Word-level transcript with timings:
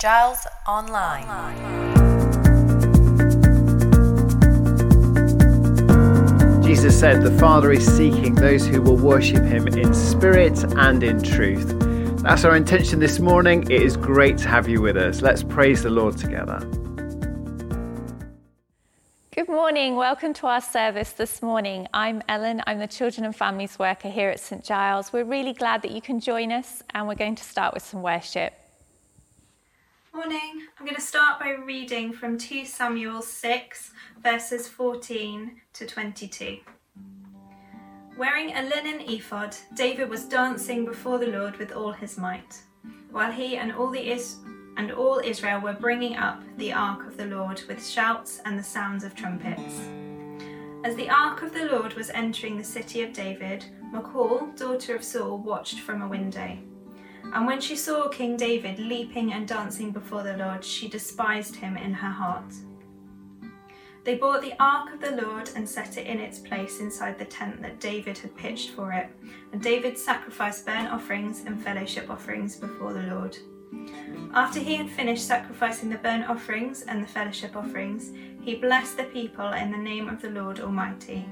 Giles 0.00 0.46
Online. 0.66 1.26
Jesus 6.62 6.98
said 6.98 7.20
the 7.20 7.36
Father 7.38 7.70
is 7.70 7.86
seeking 7.86 8.34
those 8.34 8.66
who 8.66 8.80
will 8.80 8.96
worship 8.96 9.44
him 9.44 9.68
in 9.68 9.92
spirit 9.92 10.64
and 10.78 11.02
in 11.02 11.22
truth. 11.22 11.76
That's 12.22 12.46
our 12.46 12.56
intention 12.56 12.98
this 12.98 13.18
morning. 13.18 13.70
It 13.70 13.82
is 13.82 13.98
great 13.98 14.38
to 14.38 14.48
have 14.48 14.70
you 14.70 14.80
with 14.80 14.96
us. 14.96 15.20
Let's 15.20 15.42
praise 15.42 15.82
the 15.82 15.90
Lord 15.90 16.16
together. 16.16 16.60
Good 19.32 19.48
morning. 19.48 19.96
Welcome 19.96 20.32
to 20.32 20.46
our 20.46 20.62
service 20.62 21.12
this 21.12 21.42
morning. 21.42 21.86
I'm 21.92 22.22
Ellen. 22.26 22.62
I'm 22.66 22.78
the 22.78 22.86
Children 22.86 23.26
and 23.26 23.36
Families 23.36 23.78
Worker 23.78 24.08
here 24.08 24.30
at 24.30 24.40
St 24.40 24.64
Giles. 24.64 25.12
We're 25.12 25.24
really 25.24 25.52
glad 25.52 25.82
that 25.82 25.90
you 25.90 26.00
can 26.00 26.20
join 26.20 26.52
us, 26.52 26.82
and 26.94 27.06
we're 27.06 27.16
going 27.16 27.34
to 27.34 27.44
start 27.44 27.74
with 27.74 27.82
some 27.82 28.00
worship. 28.00 28.54
Morning. 30.12 30.66
I'm 30.76 30.84
going 30.84 30.96
to 30.96 31.00
start 31.00 31.38
by 31.38 31.50
reading 31.50 32.12
from 32.12 32.36
2 32.36 32.64
Samuel 32.64 33.22
6, 33.22 33.92
verses 34.20 34.66
14 34.66 35.60
to 35.72 35.86
22. 35.86 36.58
Wearing 38.18 38.50
a 38.56 38.62
linen 38.62 39.02
ephod, 39.08 39.56
David 39.74 40.10
was 40.10 40.24
dancing 40.24 40.84
before 40.84 41.18
the 41.18 41.28
Lord 41.28 41.56
with 41.58 41.70
all 41.70 41.92
his 41.92 42.18
might, 42.18 42.60
while 43.12 43.30
he 43.30 43.56
and 43.56 43.72
all 43.72 43.88
the 43.88 44.10
Is- 44.10 44.38
and 44.76 44.90
all 44.90 45.20
Israel 45.24 45.60
were 45.60 45.74
bringing 45.74 46.16
up 46.16 46.42
the 46.56 46.72
ark 46.72 47.06
of 47.06 47.16
the 47.16 47.26
Lord 47.26 47.62
with 47.68 47.86
shouts 47.86 48.40
and 48.44 48.58
the 48.58 48.64
sounds 48.64 49.04
of 49.04 49.14
trumpets. 49.14 49.80
As 50.82 50.96
the 50.96 51.08
ark 51.08 51.42
of 51.42 51.52
the 51.52 51.66
Lord 51.66 51.94
was 51.94 52.10
entering 52.10 52.58
the 52.58 52.64
city 52.64 53.02
of 53.02 53.12
David, 53.12 53.64
Michal, 53.92 54.48
daughter 54.56 54.96
of 54.96 55.04
Saul, 55.04 55.38
watched 55.38 55.78
from 55.78 56.02
a 56.02 56.08
window. 56.08 56.58
And 57.32 57.46
when 57.46 57.60
she 57.60 57.76
saw 57.76 58.08
King 58.08 58.36
David 58.36 58.78
leaping 58.78 59.32
and 59.32 59.46
dancing 59.46 59.92
before 59.92 60.22
the 60.22 60.36
Lord, 60.36 60.64
she 60.64 60.88
despised 60.88 61.56
him 61.56 61.76
in 61.76 61.92
her 61.92 62.10
heart. 62.10 62.52
They 64.02 64.16
brought 64.16 64.40
the 64.40 64.54
ark 64.58 64.92
of 64.94 65.00
the 65.00 65.22
Lord 65.22 65.50
and 65.54 65.68
set 65.68 65.98
it 65.98 66.06
in 66.06 66.18
its 66.18 66.38
place 66.38 66.80
inside 66.80 67.18
the 67.18 67.26
tent 67.26 67.60
that 67.62 67.80
David 67.80 68.16
had 68.18 68.34
pitched 68.34 68.70
for 68.70 68.92
it. 68.92 69.08
And 69.52 69.60
David 69.60 69.98
sacrificed 69.98 70.64
burnt 70.64 70.88
offerings 70.88 71.44
and 71.44 71.62
fellowship 71.62 72.08
offerings 72.08 72.56
before 72.56 72.94
the 72.94 73.02
Lord. 73.02 73.36
After 74.32 74.58
he 74.58 74.74
had 74.74 74.88
finished 74.88 75.26
sacrificing 75.26 75.90
the 75.90 75.98
burnt 75.98 76.28
offerings 76.28 76.82
and 76.82 77.02
the 77.02 77.08
fellowship 77.08 77.56
offerings, 77.56 78.10
he 78.40 78.54
blessed 78.54 78.96
the 78.96 79.04
people 79.04 79.52
in 79.52 79.70
the 79.70 79.78
name 79.78 80.08
of 80.08 80.22
the 80.22 80.30
Lord 80.30 80.60
Almighty. 80.60 81.28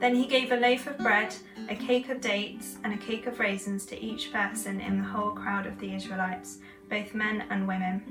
Then 0.00 0.14
he 0.14 0.26
gave 0.26 0.52
a 0.52 0.56
loaf 0.56 0.86
of 0.86 0.98
bread, 0.98 1.34
a 1.68 1.74
cake 1.74 2.08
of 2.08 2.20
dates, 2.20 2.76
and 2.84 2.92
a 2.92 2.96
cake 2.96 3.26
of 3.26 3.40
raisins 3.40 3.86
to 3.86 4.00
each 4.00 4.32
person 4.32 4.80
in 4.80 4.98
the 4.98 5.04
whole 5.04 5.30
crowd 5.30 5.66
of 5.66 5.78
the 5.78 5.94
Israelites, 5.94 6.58
both 6.88 7.14
men 7.14 7.44
and 7.50 7.66
women. 7.66 8.02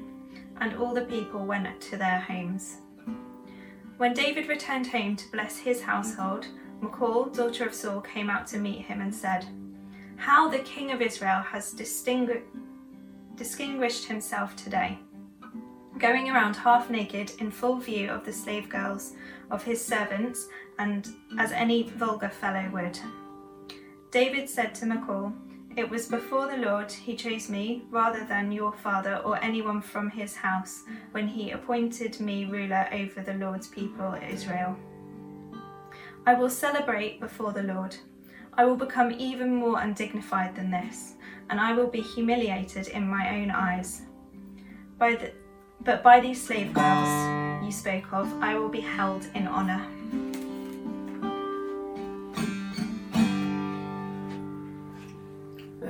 And 0.60 0.76
all 0.76 0.94
the 0.94 1.06
people 1.06 1.46
went 1.46 1.82
to 1.82 1.98
their 1.98 2.20
homes. 2.20 2.78
When 3.98 4.14
David 4.14 4.48
returned 4.50 4.88
home 4.88 5.16
to 5.16 5.32
bless 5.32 5.58
his 5.58 5.82
household, 5.82 6.48
Michal, 6.82 7.26
daughter 7.26 7.66
of 7.66 7.74
Saul, 7.74 8.02
came 8.02 8.30
out 8.30 8.46
to 8.48 8.58
meet 8.58 8.82
him 8.82 9.00
and 9.00 9.14
said, 9.14 9.46
How 10.18 10.50
the 10.50 10.60
king 10.60 10.92
of 10.92 11.02
Israel 11.02 11.42
has 11.42 11.74
distingu- 11.74 12.42
distinguished 13.36 14.06
himself 14.06 14.56
today, 14.56 15.00
going 15.98 16.30
around 16.30 16.58
half 16.58 16.90
naked 16.90 17.32
in 17.40 17.52
full 17.52 17.78
view 17.78 18.10
of 18.10 18.26
the 18.26 18.34
slave 18.34 18.68
girls 18.68 19.14
of 19.50 19.64
his 19.64 19.84
servants, 19.84 20.48
and 20.78 21.08
as 21.40 21.54
any 21.54 21.84
vulgar 21.84 22.30
fellow 22.30 22.70
would. 22.74 23.00
David 24.12 24.50
said 24.50 24.74
to 24.76 24.86
Michal, 24.86 25.34
It 25.76 25.90
was 25.90 26.08
before 26.08 26.48
the 26.48 26.58
Lord 26.58 26.92
he 26.92 27.16
chose 27.16 27.50
me 27.50 27.84
rather 27.90 28.24
than 28.24 28.52
your 28.52 28.72
father 28.72 29.18
or 29.18 29.38
anyone 29.44 29.82
from 29.82 30.10
his 30.10 30.36
house 30.36 30.84
when 31.12 31.28
he 31.28 31.52
appointed 31.52 32.20
me 32.20 32.46
ruler 32.46 32.88
over 32.94 33.22
the 33.22 33.34
Lord's 33.34 33.68
people 33.68 34.18
Israel. 34.30 34.78
I 36.26 36.34
will 36.34 36.50
celebrate 36.50 37.20
before 37.20 37.52
the 37.52 37.64
Lord. 37.64 37.96
I 38.54 38.66
will 38.66 38.78
become 38.78 39.12
even 39.12 39.54
more 39.54 39.80
undignified 39.82 40.56
than 40.56 40.72
this, 40.72 41.14
and 41.50 41.60
I 41.60 41.74
will 41.74 41.88
be 41.88 42.02
humiliated 42.02 42.88
in 42.88 43.08
my 43.08 43.38
own 43.38 43.52
eyes. 43.52 44.04
By 44.98 45.16
the, 45.16 45.34
but 45.82 46.02
by 46.04 46.22
these 46.22 46.42
slave 46.42 46.74
girls 46.74 47.64
you 47.64 47.72
spoke 47.72 48.14
of, 48.14 48.32
I 48.42 48.56
will 48.56 48.70
be 48.70 48.82
held 48.82 49.28
in 49.36 49.48
honour. 49.48 49.95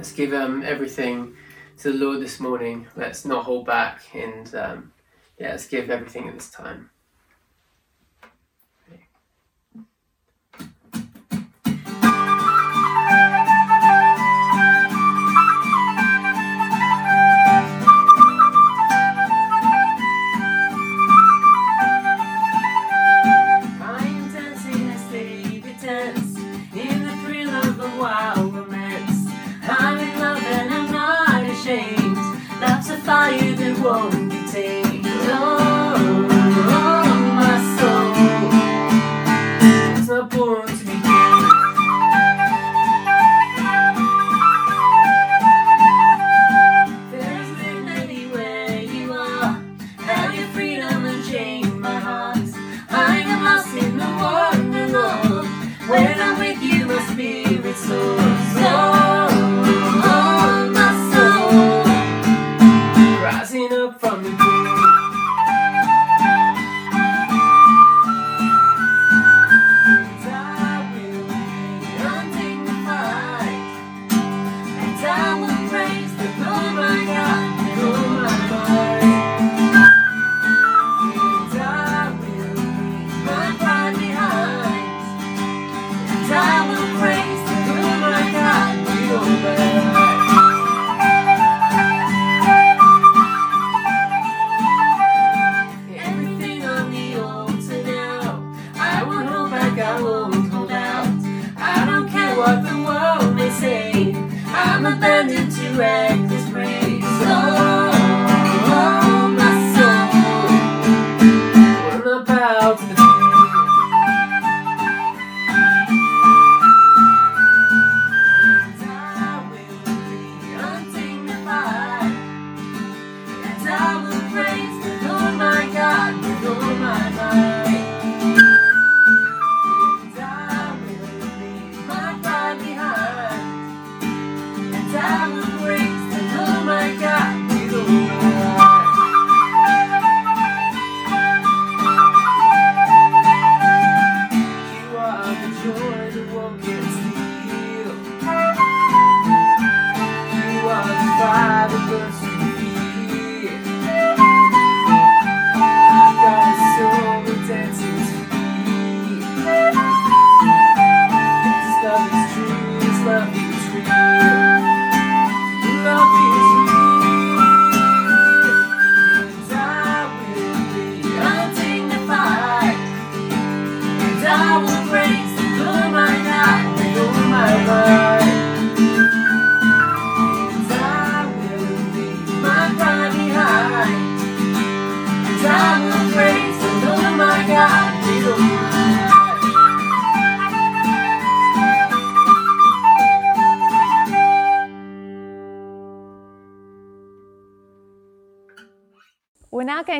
Let's 0.06 0.16
give 0.16 0.34
um, 0.34 0.62
everything 0.62 1.36
to 1.80 1.92
the 1.92 1.98
Lord 1.98 2.22
this 2.22 2.40
morning. 2.40 2.86
Let's 2.96 3.26
not 3.26 3.44
hold 3.44 3.66
back 3.66 4.04
and 4.14 4.54
um, 4.54 4.94
yeah, 5.40 5.50
let's 5.50 5.66
give 5.66 5.90
everything 5.90 6.28
at 6.28 6.36
this 6.36 6.52
time. 6.52 6.92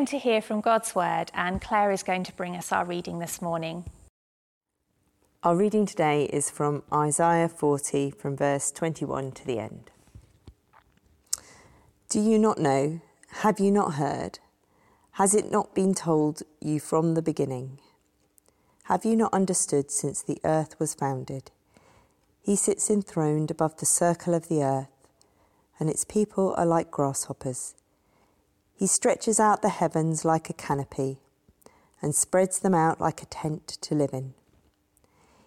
Going 0.06 0.20
to 0.20 0.24
hear 0.24 0.40
from 0.40 0.60
God's 0.60 0.94
Word, 0.94 1.32
and 1.34 1.60
Claire 1.60 1.90
is 1.90 2.04
going 2.04 2.22
to 2.22 2.32
bring 2.34 2.54
us 2.54 2.70
our 2.70 2.84
reading 2.84 3.18
this 3.18 3.42
morning. 3.42 3.84
Our 5.42 5.56
reading 5.56 5.84
today 5.84 6.26
is 6.26 6.48
from 6.48 6.84
Isaiah 6.92 7.48
40, 7.48 8.12
from 8.12 8.36
verse 8.36 8.70
21 8.70 9.32
to 9.32 9.44
the 9.44 9.58
end. 9.58 9.90
Do 12.08 12.20
you 12.20 12.38
not 12.38 12.58
know? 12.60 13.00
Have 13.42 13.58
you 13.58 13.72
not 13.72 13.94
heard? 13.94 14.38
Has 15.12 15.34
it 15.34 15.50
not 15.50 15.74
been 15.74 15.92
told 15.92 16.44
you 16.60 16.78
from 16.78 17.14
the 17.14 17.22
beginning? 17.22 17.80
Have 18.84 19.04
you 19.04 19.16
not 19.16 19.34
understood 19.34 19.90
since 19.90 20.22
the 20.22 20.38
earth 20.44 20.78
was 20.78 20.94
founded? 20.94 21.50
He 22.40 22.54
sits 22.54 22.88
enthroned 22.88 23.50
above 23.50 23.78
the 23.78 23.86
circle 23.86 24.34
of 24.34 24.46
the 24.46 24.62
earth, 24.62 25.08
and 25.80 25.90
its 25.90 26.04
people 26.04 26.54
are 26.56 26.66
like 26.66 26.92
grasshoppers. 26.92 27.74
He 28.76 28.86
stretches 28.86 29.40
out 29.40 29.62
the 29.62 29.70
heavens 29.70 30.22
like 30.22 30.50
a 30.50 30.52
canopy 30.52 31.18
and 32.02 32.14
spreads 32.14 32.58
them 32.58 32.74
out 32.74 33.00
like 33.00 33.22
a 33.22 33.26
tent 33.26 33.66
to 33.80 33.94
live 33.94 34.12
in. 34.12 34.34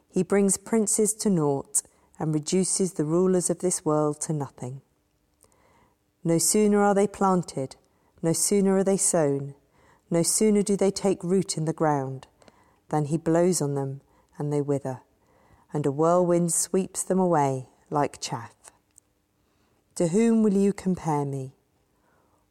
He 0.10 0.24
brings 0.24 0.58
princes 0.58 1.14
to 1.14 1.30
naught 1.30 1.84
and 2.18 2.34
reduces 2.34 2.94
the 2.94 3.06
rulers 3.06 3.52
of 3.52 3.60
this 3.60 3.86
world 3.86 4.20
to 4.22 4.34
nothing. 4.34 4.82
No 6.24 6.40
sooner 6.40 6.82
are 6.82 6.96
they 6.96 7.06
planted, 7.06 7.76
no 8.24 8.34
sooner 8.34 8.78
are 8.78 8.84
they 8.84 8.98
sown, 8.98 9.54
no 10.10 10.24
sooner 10.24 10.64
do 10.64 10.76
they 10.76 10.92
take 10.92 11.24
root 11.24 11.56
in 11.56 11.66
the 11.66 11.72
ground, 11.72 12.26
than 12.90 13.06
he 13.06 13.18
blows 13.18 13.62
on 13.62 13.76
them 13.76 14.02
and 14.40 14.52
they 14.52 14.62
wither, 14.62 15.02
and 15.72 15.86
a 15.86 15.92
whirlwind 15.92 16.52
sweeps 16.52 17.04
them 17.04 17.20
away 17.20 17.68
like 17.92 18.20
chaff. 18.20 18.56
To 19.96 20.08
whom 20.08 20.42
will 20.42 20.54
you 20.54 20.74
compare 20.74 21.26
me? 21.26 21.54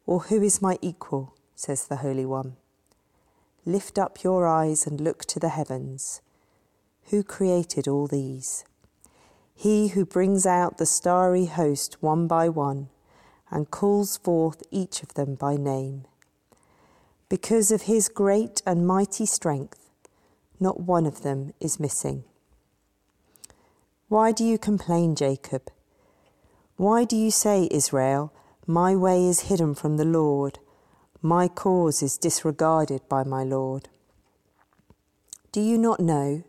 Or 0.09 0.21
who 0.21 0.41
is 0.41 0.59
my 0.59 0.79
equal? 0.81 1.35
says 1.53 1.85
the 1.85 1.97
Holy 1.97 2.25
One. 2.25 2.55
Lift 3.63 3.99
up 3.99 4.23
your 4.23 4.47
eyes 4.47 4.87
and 4.87 4.99
look 4.99 5.23
to 5.25 5.39
the 5.39 5.49
heavens. 5.49 6.21
Who 7.11 7.21
created 7.21 7.87
all 7.87 8.07
these? 8.07 8.65
He 9.53 9.89
who 9.89 10.07
brings 10.07 10.47
out 10.47 10.79
the 10.79 10.87
starry 10.87 11.45
host 11.45 12.01
one 12.01 12.25
by 12.25 12.49
one 12.49 12.89
and 13.51 13.69
calls 13.69 14.17
forth 14.17 14.63
each 14.71 15.03
of 15.03 15.13
them 15.13 15.35
by 15.35 15.57
name. 15.57 16.05
Because 17.29 17.71
of 17.71 17.83
his 17.83 18.09
great 18.09 18.63
and 18.65 18.87
mighty 18.87 19.27
strength, 19.27 19.91
not 20.59 20.79
one 20.79 21.05
of 21.05 21.21
them 21.21 21.53
is 21.59 21.79
missing. 21.79 22.23
Why 24.07 24.31
do 24.31 24.43
you 24.43 24.57
complain, 24.57 25.13
Jacob? 25.13 25.69
Why 26.77 27.05
do 27.05 27.15
you 27.15 27.29
say, 27.29 27.67
Israel, 27.69 28.33
my 28.69 28.95
way 28.95 29.25
is 29.25 29.49
hidden 29.49 29.73
from 29.73 29.97
the 29.97 30.05
Lord, 30.05 30.59
my 31.23 31.47
cause 31.47 32.03
is 32.03 32.19
disregarded 32.19 33.01
by 33.09 33.23
my 33.23 33.43
Lord? 33.43 33.89
Do 35.51 35.59
you 35.59 35.75
not 35.75 35.99
know? 35.99 36.43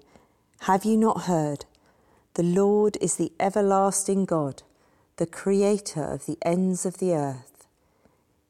Have 0.68 0.84
you 0.84 0.98
not 0.98 1.22
heard? 1.22 1.64
The 2.34 2.42
Lord 2.42 2.98
is 3.00 3.14
the 3.14 3.32
everlasting 3.40 4.26
God, 4.26 4.62
the 5.16 5.24
creator 5.24 6.04
of 6.04 6.26
the 6.26 6.36
ends 6.42 6.84
of 6.84 6.98
the 6.98 7.14
earth. 7.14 7.66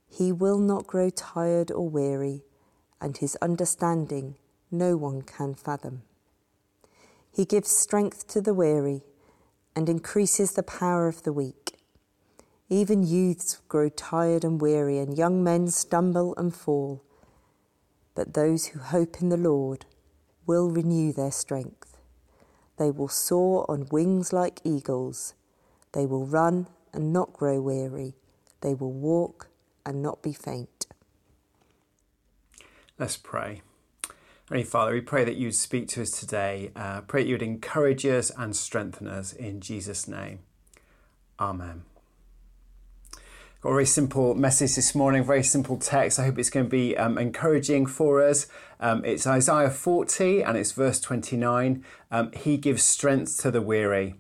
He 0.08 0.32
will 0.32 0.58
not 0.58 0.88
grow 0.88 1.08
tired 1.08 1.70
or 1.70 1.88
weary, 1.88 2.43
and 3.00 3.19
his 3.19 3.37
understanding 3.40 4.34
no 4.72 4.96
one 4.96 5.22
can 5.22 5.55
fathom. 5.55 6.02
He 7.31 7.44
gives 7.44 7.70
strength 7.70 8.26
to 8.31 8.40
the 8.40 8.52
weary 8.52 9.05
and 9.76 9.88
increases 9.88 10.55
the 10.55 10.64
power 10.64 11.06
of 11.06 11.22
the 11.22 11.32
weak. 11.32 11.60
Even 12.72 13.02
youths 13.02 13.61
grow 13.67 13.88
tired 13.88 14.44
and 14.44 14.61
weary, 14.61 14.99
and 14.99 15.19
young 15.19 15.43
men 15.43 15.69
stumble 15.69 16.34
and 16.37 16.55
fall. 16.55 17.02
But 18.14 18.34
those 18.34 18.67
who 18.69 18.78
hope 18.78 19.20
in 19.20 19.28
the 19.28 19.37
Lord 19.37 19.87
will 20.46 20.70
renew 20.70 21.12
their 21.12 21.32
strength. 21.32 21.96
They 22.78 22.90
will 22.90 23.08
soar 23.08 23.69
on 23.69 23.88
wings 23.90 24.32
like 24.32 24.61
eagles. 24.62 25.34
They 25.93 26.06
will 26.06 26.25
run 26.25 26.69
and 26.93 27.12
not 27.12 27.32
grow 27.32 27.61
weary. 27.61 28.14
They 28.61 28.75
will 28.75 28.93
walk 28.93 29.49
and 29.84 30.00
not 30.00 30.22
be 30.22 30.32
faint. 30.32 30.87
Let's 32.99 33.17
pray. 33.17 33.62
Heavenly 34.49 34.64
Father, 34.64 34.93
we 34.93 35.00
pray 35.00 35.25
that 35.25 35.37
you'd 35.37 35.55
speak 35.55 35.88
to 35.88 36.02
us 36.02 36.11
today. 36.11 36.70
Uh, 36.76 37.00
pray 37.00 37.22
that 37.22 37.29
you'd 37.29 37.43
encourage 37.43 38.05
us 38.06 38.31
and 38.36 38.55
strengthen 38.55 39.08
us 39.08 39.32
in 39.32 39.60
Jesus' 39.60 40.06
name. 40.06 40.41
Amen. 41.39 41.82
Got 43.62 43.69
a 43.69 43.72
very 43.72 43.84
simple 43.84 44.34
message 44.34 44.74
this 44.74 44.94
morning, 44.94 45.22
very 45.22 45.43
simple 45.43 45.76
text. 45.76 46.19
I 46.19 46.24
hope 46.24 46.38
it's 46.38 46.48
going 46.48 46.64
to 46.64 46.70
be 46.70 46.96
um, 46.96 47.19
encouraging 47.19 47.84
for 47.84 48.26
us. 48.26 48.46
Um, 48.81 49.05
it's 49.05 49.26
Isaiah 49.26 49.69
40 49.69 50.43
and 50.43 50.56
it's 50.56 50.72
verse 50.72 50.98
29. 50.98 51.84
Um, 52.10 52.32
he 52.32 52.56
gives 52.56 52.82
strength 52.82 53.36
to 53.43 53.50
the 53.50 53.60
weary. 53.60 54.14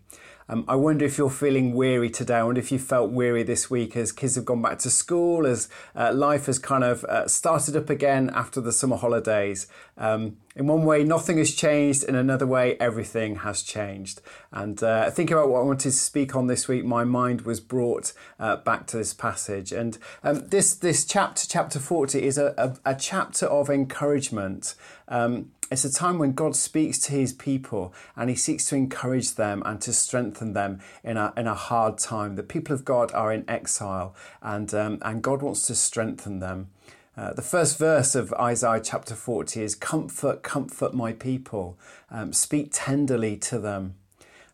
Um, 0.50 0.64
I 0.66 0.74
wonder 0.74 1.04
if 1.04 1.16
you're 1.16 1.30
feeling 1.30 1.74
weary 1.74 2.10
today. 2.10 2.34
I 2.34 2.42
wonder 2.42 2.58
if 2.58 2.72
you 2.72 2.80
felt 2.80 3.12
weary 3.12 3.44
this 3.44 3.70
week 3.70 3.96
as 3.96 4.10
kids 4.10 4.34
have 4.34 4.44
gone 4.44 4.60
back 4.60 4.80
to 4.80 4.90
school, 4.90 5.46
as 5.46 5.68
uh, 5.94 6.12
life 6.12 6.46
has 6.46 6.58
kind 6.58 6.82
of 6.82 7.04
uh, 7.04 7.28
started 7.28 7.76
up 7.76 7.88
again 7.88 8.30
after 8.34 8.60
the 8.60 8.72
summer 8.72 8.96
holidays. 8.96 9.68
Um, 9.96 10.38
in 10.56 10.66
one 10.66 10.84
way, 10.84 11.04
nothing 11.04 11.38
has 11.38 11.54
changed. 11.54 12.02
In 12.02 12.16
another 12.16 12.48
way, 12.48 12.76
everything 12.80 13.36
has 13.36 13.62
changed. 13.62 14.22
And 14.50 14.82
uh, 14.82 15.08
thinking 15.12 15.36
about 15.36 15.50
what 15.50 15.60
I 15.60 15.62
wanted 15.62 15.84
to 15.84 15.92
speak 15.92 16.34
on 16.34 16.48
this 16.48 16.66
week, 16.66 16.84
my 16.84 17.04
mind 17.04 17.42
was 17.42 17.60
brought 17.60 18.12
uh, 18.40 18.56
back 18.56 18.88
to 18.88 18.96
this 18.96 19.14
passage. 19.14 19.70
And 19.70 19.98
um, 20.24 20.48
this 20.48 20.74
this 20.74 21.04
chapter, 21.04 21.46
chapter 21.46 21.78
forty, 21.78 22.24
is 22.24 22.38
a, 22.38 22.54
a, 22.58 22.90
a 22.90 22.94
chapter 22.96 23.46
of 23.46 23.70
encouragement. 23.70 24.74
Um, 25.06 25.52
it's 25.70 25.84
a 25.84 25.92
time 25.92 26.18
when 26.18 26.32
God 26.32 26.56
speaks 26.56 26.98
to 27.00 27.12
his 27.12 27.32
people 27.32 27.94
and 28.16 28.28
he 28.28 28.34
seeks 28.34 28.64
to 28.66 28.76
encourage 28.76 29.36
them 29.36 29.62
and 29.64 29.80
to 29.82 29.92
strengthen 29.92 30.52
them 30.52 30.80
in 31.04 31.16
a, 31.16 31.32
in 31.36 31.46
a 31.46 31.54
hard 31.54 31.98
time. 31.98 32.34
The 32.34 32.42
people 32.42 32.74
of 32.74 32.84
God 32.84 33.12
are 33.12 33.32
in 33.32 33.48
exile 33.48 34.14
and, 34.42 34.74
um, 34.74 34.98
and 35.02 35.22
God 35.22 35.42
wants 35.42 35.66
to 35.68 35.76
strengthen 35.76 36.40
them. 36.40 36.70
Uh, 37.16 37.32
the 37.34 37.42
first 37.42 37.78
verse 37.78 38.14
of 38.14 38.32
Isaiah 38.34 38.80
chapter 38.82 39.14
40 39.14 39.62
is 39.62 39.74
Comfort, 39.74 40.42
comfort 40.42 40.94
my 40.94 41.12
people, 41.12 41.78
um, 42.10 42.32
speak 42.32 42.70
tenderly 42.72 43.36
to 43.38 43.58
them. 43.58 43.94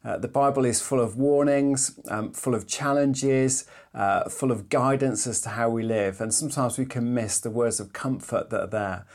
Uh, 0.04 0.18
the 0.18 0.28
Bible 0.28 0.64
is 0.64 0.80
full 0.80 1.00
of 1.00 1.16
warnings, 1.16 1.98
um, 2.08 2.32
full 2.32 2.54
of 2.54 2.68
challenges, 2.68 3.66
uh, 3.94 4.28
full 4.28 4.52
of 4.52 4.68
guidance 4.68 5.26
as 5.26 5.40
to 5.40 5.50
how 5.50 5.68
we 5.68 5.82
live, 5.82 6.20
and 6.20 6.32
sometimes 6.32 6.78
we 6.78 6.86
can 6.86 7.12
miss 7.12 7.40
the 7.40 7.50
words 7.50 7.80
of 7.80 7.92
comfort 7.92 8.50
that 8.50 8.60
are 8.60 8.66
there. 8.66 9.06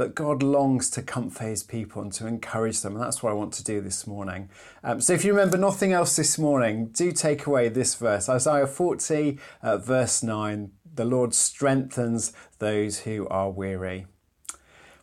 But 0.00 0.14
God 0.14 0.42
longs 0.42 0.88
to 0.92 1.02
comfort 1.02 1.44
his 1.44 1.62
people 1.62 2.00
and 2.00 2.10
to 2.14 2.26
encourage 2.26 2.80
them, 2.80 2.94
and 2.94 3.04
that's 3.04 3.22
what 3.22 3.32
I 3.32 3.34
want 3.34 3.52
to 3.52 3.62
do 3.62 3.82
this 3.82 4.06
morning. 4.06 4.48
Um, 4.82 4.98
so 5.02 5.12
if 5.12 5.26
you 5.26 5.32
remember 5.32 5.58
nothing 5.58 5.92
else 5.92 6.16
this 6.16 6.38
morning, 6.38 6.86
do 6.86 7.12
take 7.12 7.44
away 7.44 7.68
this 7.68 7.94
verse 7.96 8.26
Isaiah 8.26 8.66
40, 8.66 9.38
uh, 9.62 9.76
verse 9.76 10.22
9 10.22 10.70
The 10.94 11.04
Lord 11.04 11.34
strengthens 11.34 12.32
those 12.60 13.00
who 13.00 13.28
are 13.28 13.50
weary. 13.50 14.06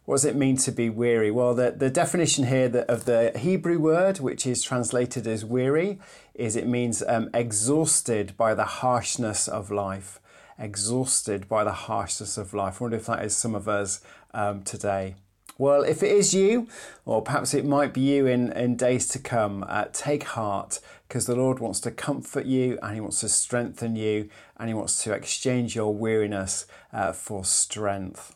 What 0.06 0.16
does 0.16 0.26
it 0.26 0.36
mean 0.36 0.58
to 0.58 0.72
be 0.72 0.90
weary? 0.90 1.30
Well, 1.30 1.54
the, 1.54 1.76
the 1.78 1.92
definition 1.92 2.48
here 2.48 2.84
of 2.90 3.06
the 3.06 3.38
Hebrew 3.38 3.78
word, 3.78 4.20
which 4.20 4.48
is 4.48 4.64
translated 4.64 5.28
as 5.28 5.46
weary, 5.46 6.00
is 6.34 6.56
it 6.56 6.66
means 6.66 7.04
um, 7.08 7.30
exhausted 7.36 8.36
by 8.36 8.56
the 8.56 8.66
harshness 8.66 9.48
of 9.48 9.70
life. 9.70 10.20
Exhausted 10.60 11.48
by 11.48 11.64
the 11.64 11.72
harshness 11.72 12.38
of 12.38 12.54
life. 12.54 12.82
I 12.82 12.86
wonder 12.86 12.98
if 12.98 13.06
that 13.06 13.24
is 13.24 13.36
some 13.36 13.56
of 13.56 13.68
us 13.68 14.02
um, 14.34 14.64
today. 14.64 15.16
Well, 15.60 15.82
if 15.82 16.04
it 16.04 16.12
is 16.12 16.34
you, 16.36 16.68
or 17.06 17.24
perhaps 17.24 17.54
it 17.54 17.66
might 17.66 17.94
be 17.94 18.02
you 18.02 18.28
in, 18.28 18.52
in 18.52 18.76
days 18.76 19.08
to 19.10 19.20
come, 19.20 19.66
uh, 19.68 19.86
take 19.92 20.24
heart 20.24 20.80
because 21.08 21.26
the 21.26 21.36
Lord 21.36 21.60
wants 21.60 21.80
to 21.82 21.92
comfort 21.92 22.46
you 22.46 22.78
and 22.84 22.94
He 22.94 23.02
wants 23.02 23.22
to 23.22 23.30
strengthen 23.30 23.96
you 23.96 24.30
and 24.58 24.68
He 24.68 24.76
wants 24.76 25.04
to 25.04 25.14
exchange 25.14 25.76
your 25.76 25.94
weariness 25.94 26.68
uh, 26.94 27.12
for 27.12 27.44
strength. 27.44 28.36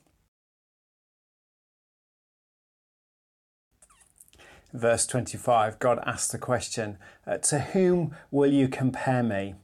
Verse 4.74 5.06
25, 5.06 5.80
God 5.80 6.00
asks 6.06 6.32
the 6.32 6.38
question, 6.38 6.98
uh, 7.28 7.38
To 7.38 7.60
whom 7.60 8.16
will 8.32 8.52
you 8.52 8.68
compare 8.68 9.22
me? 9.22 9.56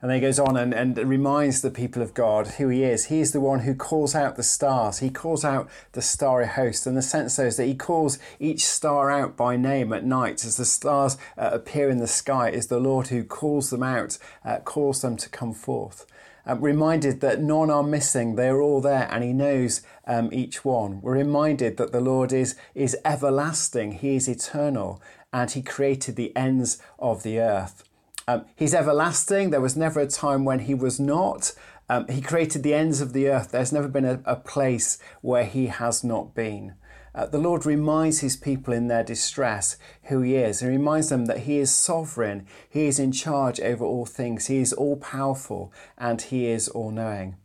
And 0.00 0.10
then 0.10 0.16
he 0.16 0.20
goes 0.22 0.38
on 0.38 0.56
and, 0.56 0.72
and 0.72 0.96
reminds 0.96 1.60
the 1.60 1.70
people 1.70 2.00
of 2.00 2.14
God 2.14 2.46
who 2.46 2.68
he 2.68 2.84
is. 2.84 3.06
He 3.06 3.20
is 3.20 3.32
the 3.32 3.40
one 3.40 3.60
who 3.60 3.74
calls 3.74 4.14
out 4.14 4.36
the 4.36 4.42
stars. 4.42 5.00
He 5.00 5.10
calls 5.10 5.44
out 5.44 5.68
the 5.92 6.00
starry 6.00 6.46
host. 6.46 6.86
And 6.86 6.96
the 6.96 7.02
sense 7.02 7.38
is 7.38 7.58
that 7.58 7.66
he 7.66 7.74
calls 7.74 8.18
each 8.38 8.64
star 8.64 9.10
out 9.10 9.36
by 9.36 9.56
name 9.56 9.92
at 9.92 10.04
night. 10.04 10.44
As 10.44 10.56
the 10.56 10.64
stars 10.64 11.18
uh, 11.36 11.50
appear 11.52 11.90
in 11.90 11.98
the 11.98 12.06
sky, 12.06 12.48
is 12.48 12.68
the 12.68 12.80
Lord 12.80 13.08
who 13.08 13.24
calls 13.24 13.68
them 13.68 13.82
out, 13.82 14.16
uh, 14.42 14.60
calls 14.60 15.02
them 15.02 15.18
to 15.18 15.28
come 15.28 15.52
forth. 15.52 16.06
Um, 16.46 16.62
reminded 16.62 17.20
that 17.20 17.42
none 17.42 17.70
are 17.70 17.82
missing, 17.82 18.34
they 18.34 18.48
are 18.48 18.62
all 18.62 18.80
there, 18.80 19.06
and 19.10 19.22
He 19.22 19.34
knows 19.34 19.82
um, 20.06 20.30
each 20.32 20.64
one. 20.64 21.02
We're 21.02 21.18
reminded 21.18 21.76
that 21.76 21.92
the 21.92 22.00
Lord 22.00 22.32
is, 22.32 22.56
is 22.74 22.96
everlasting, 23.04 23.92
He 23.92 24.16
is 24.16 24.26
eternal, 24.26 25.02
and 25.34 25.50
He 25.50 25.60
created 25.60 26.16
the 26.16 26.34
ends 26.34 26.82
of 26.98 27.22
the 27.22 27.38
earth. 27.38 27.84
Um, 28.28 28.44
he's 28.56 28.74
everlasting. 28.74 29.50
There 29.50 29.60
was 29.60 29.76
never 29.76 30.00
a 30.00 30.06
time 30.06 30.44
when 30.44 30.60
he 30.60 30.74
was 30.74 31.00
not. 31.00 31.52
Um, 31.88 32.06
he 32.08 32.20
created 32.20 32.62
the 32.62 32.74
ends 32.74 33.00
of 33.00 33.12
the 33.12 33.28
earth. 33.28 33.50
There's 33.50 33.72
never 33.72 33.88
been 33.88 34.04
a, 34.04 34.20
a 34.24 34.36
place 34.36 34.98
where 35.22 35.44
he 35.44 35.66
has 35.66 36.04
not 36.04 36.34
been. 36.34 36.74
Uh, 37.12 37.26
the 37.26 37.38
Lord 37.38 37.66
reminds 37.66 38.20
his 38.20 38.36
people 38.36 38.72
in 38.72 38.86
their 38.86 39.02
distress 39.02 39.76
who 40.04 40.20
he 40.20 40.36
is. 40.36 40.60
He 40.60 40.68
reminds 40.68 41.08
them 41.08 41.26
that 41.26 41.40
he 41.40 41.58
is 41.58 41.74
sovereign, 41.74 42.46
he 42.68 42.86
is 42.86 43.00
in 43.00 43.10
charge 43.10 43.58
over 43.60 43.84
all 43.84 44.06
things, 44.06 44.46
he 44.46 44.58
is 44.58 44.72
all 44.72 44.96
powerful, 44.96 45.72
and 45.98 46.22
he 46.22 46.46
is 46.46 46.68
all 46.68 46.92
knowing. 46.92 47.36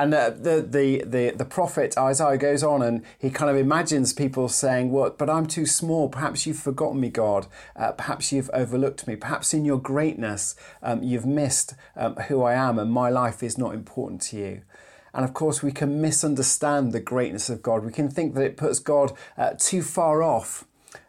And 0.00 0.14
the, 0.14 0.64
the, 0.66 1.04
the, 1.06 1.30
the 1.32 1.44
prophet 1.44 1.98
Isaiah 1.98 2.38
goes 2.38 2.62
on 2.62 2.80
and 2.80 3.04
he 3.18 3.28
kind 3.28 3.50
of 3.50 3.56
imagines 3.58 4.14
people 4.14 4.48
saying, 4.48 4.90
What, 4.90 5.18
but 5.18 5.28
I'm 5.28 5.44
too 5.44 5.66
small. 5.66 6.08
Perhaps 6.08 6.46
you've 6.46 6.58
forgotten 6.58 7.00
me, 7.00 7.10
God. 7.10 7.46
Uh, 7.76 7.92
perhaps 7.92 8.32
you've 8.32 8.48
overlooked 8.54 9.06
me. 9.06 9.14
Perhaps 9.14 9.52
in 9.52 9.66
your 9.66 9.78
greatness, 9.78 10.56
um, 10.82 11.02
you've 11.02 11.26
missed 11.26 11.74
um, 11.96 12.14
who 12.14 12.42
I 12.42 12.54
am 12.54 12.78
and 12.78 12.90
my 12.90 13.10
life 13.10 13.42
is 13.42 13.58
not 13.58 13.74
important 13.74 14.22
to 14.22 14.38
you. 14.38 14.62
And 15.12 15.22
of 15.22 15.34
course, 15.34 15.62
we 15.62 15.70
can 15.70 16.00
misunderstand 16.00 16.92
the 16.92 17.00
greatness 17.00 17.50
of 17.50 17.60
God. 17.60 17.84
We 17.84 17.92
can 17.92 18.08
think 18.08 18.32
that 18.36 18.44
it 18.44 18.56
puts 18.56 18.78
God 18.78 19.12
uh, 19.36 19.50
too 19.58 19.82
far 19.82 20.22
off, 20.22 20.64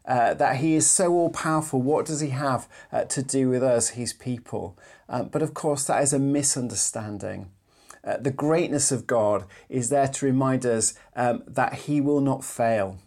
uh, 0.06 0.34
that 0.34 0.58
He 0.58 0.76
is 0.76 0.92
so 0.92 1.14
all 1.14 1.30
powerful. 1.30 1.82
What 1.82 2.08
does 2.08 2.20
He 2.20 2.32
have 2.32 2.68
uh, 2.92 3.06
to 3.06 3.24
do 3.24 3.48
with 3.48 3.64
us, 3.64 3.92
His 3.92 4.12
people? 4.12 4.78
Um, 5.08 5.30
but 5.30 5.42
of 5.42 5.54
course, 5.54 5.86
that 5.86 6.04
is 6.04 6.12
a 6.12 6.20
misunderstanding. 6.20 7.52
Uh, 8.04 8.18
the 8.18 8.32
greatness 8.32 8.92
of 8.92 9.08
God 9.08 9.46
is 9.70 9.90
there 9.90 10.08
to 10.08 10.26
remind 10.26 10.66
us 10.66 10.94
um, 11.16 11.44
that 11.48 11.74
He 11.74 12.02
will 12.02 12.22
not 12.22 12.44
fail. 12.44 12.98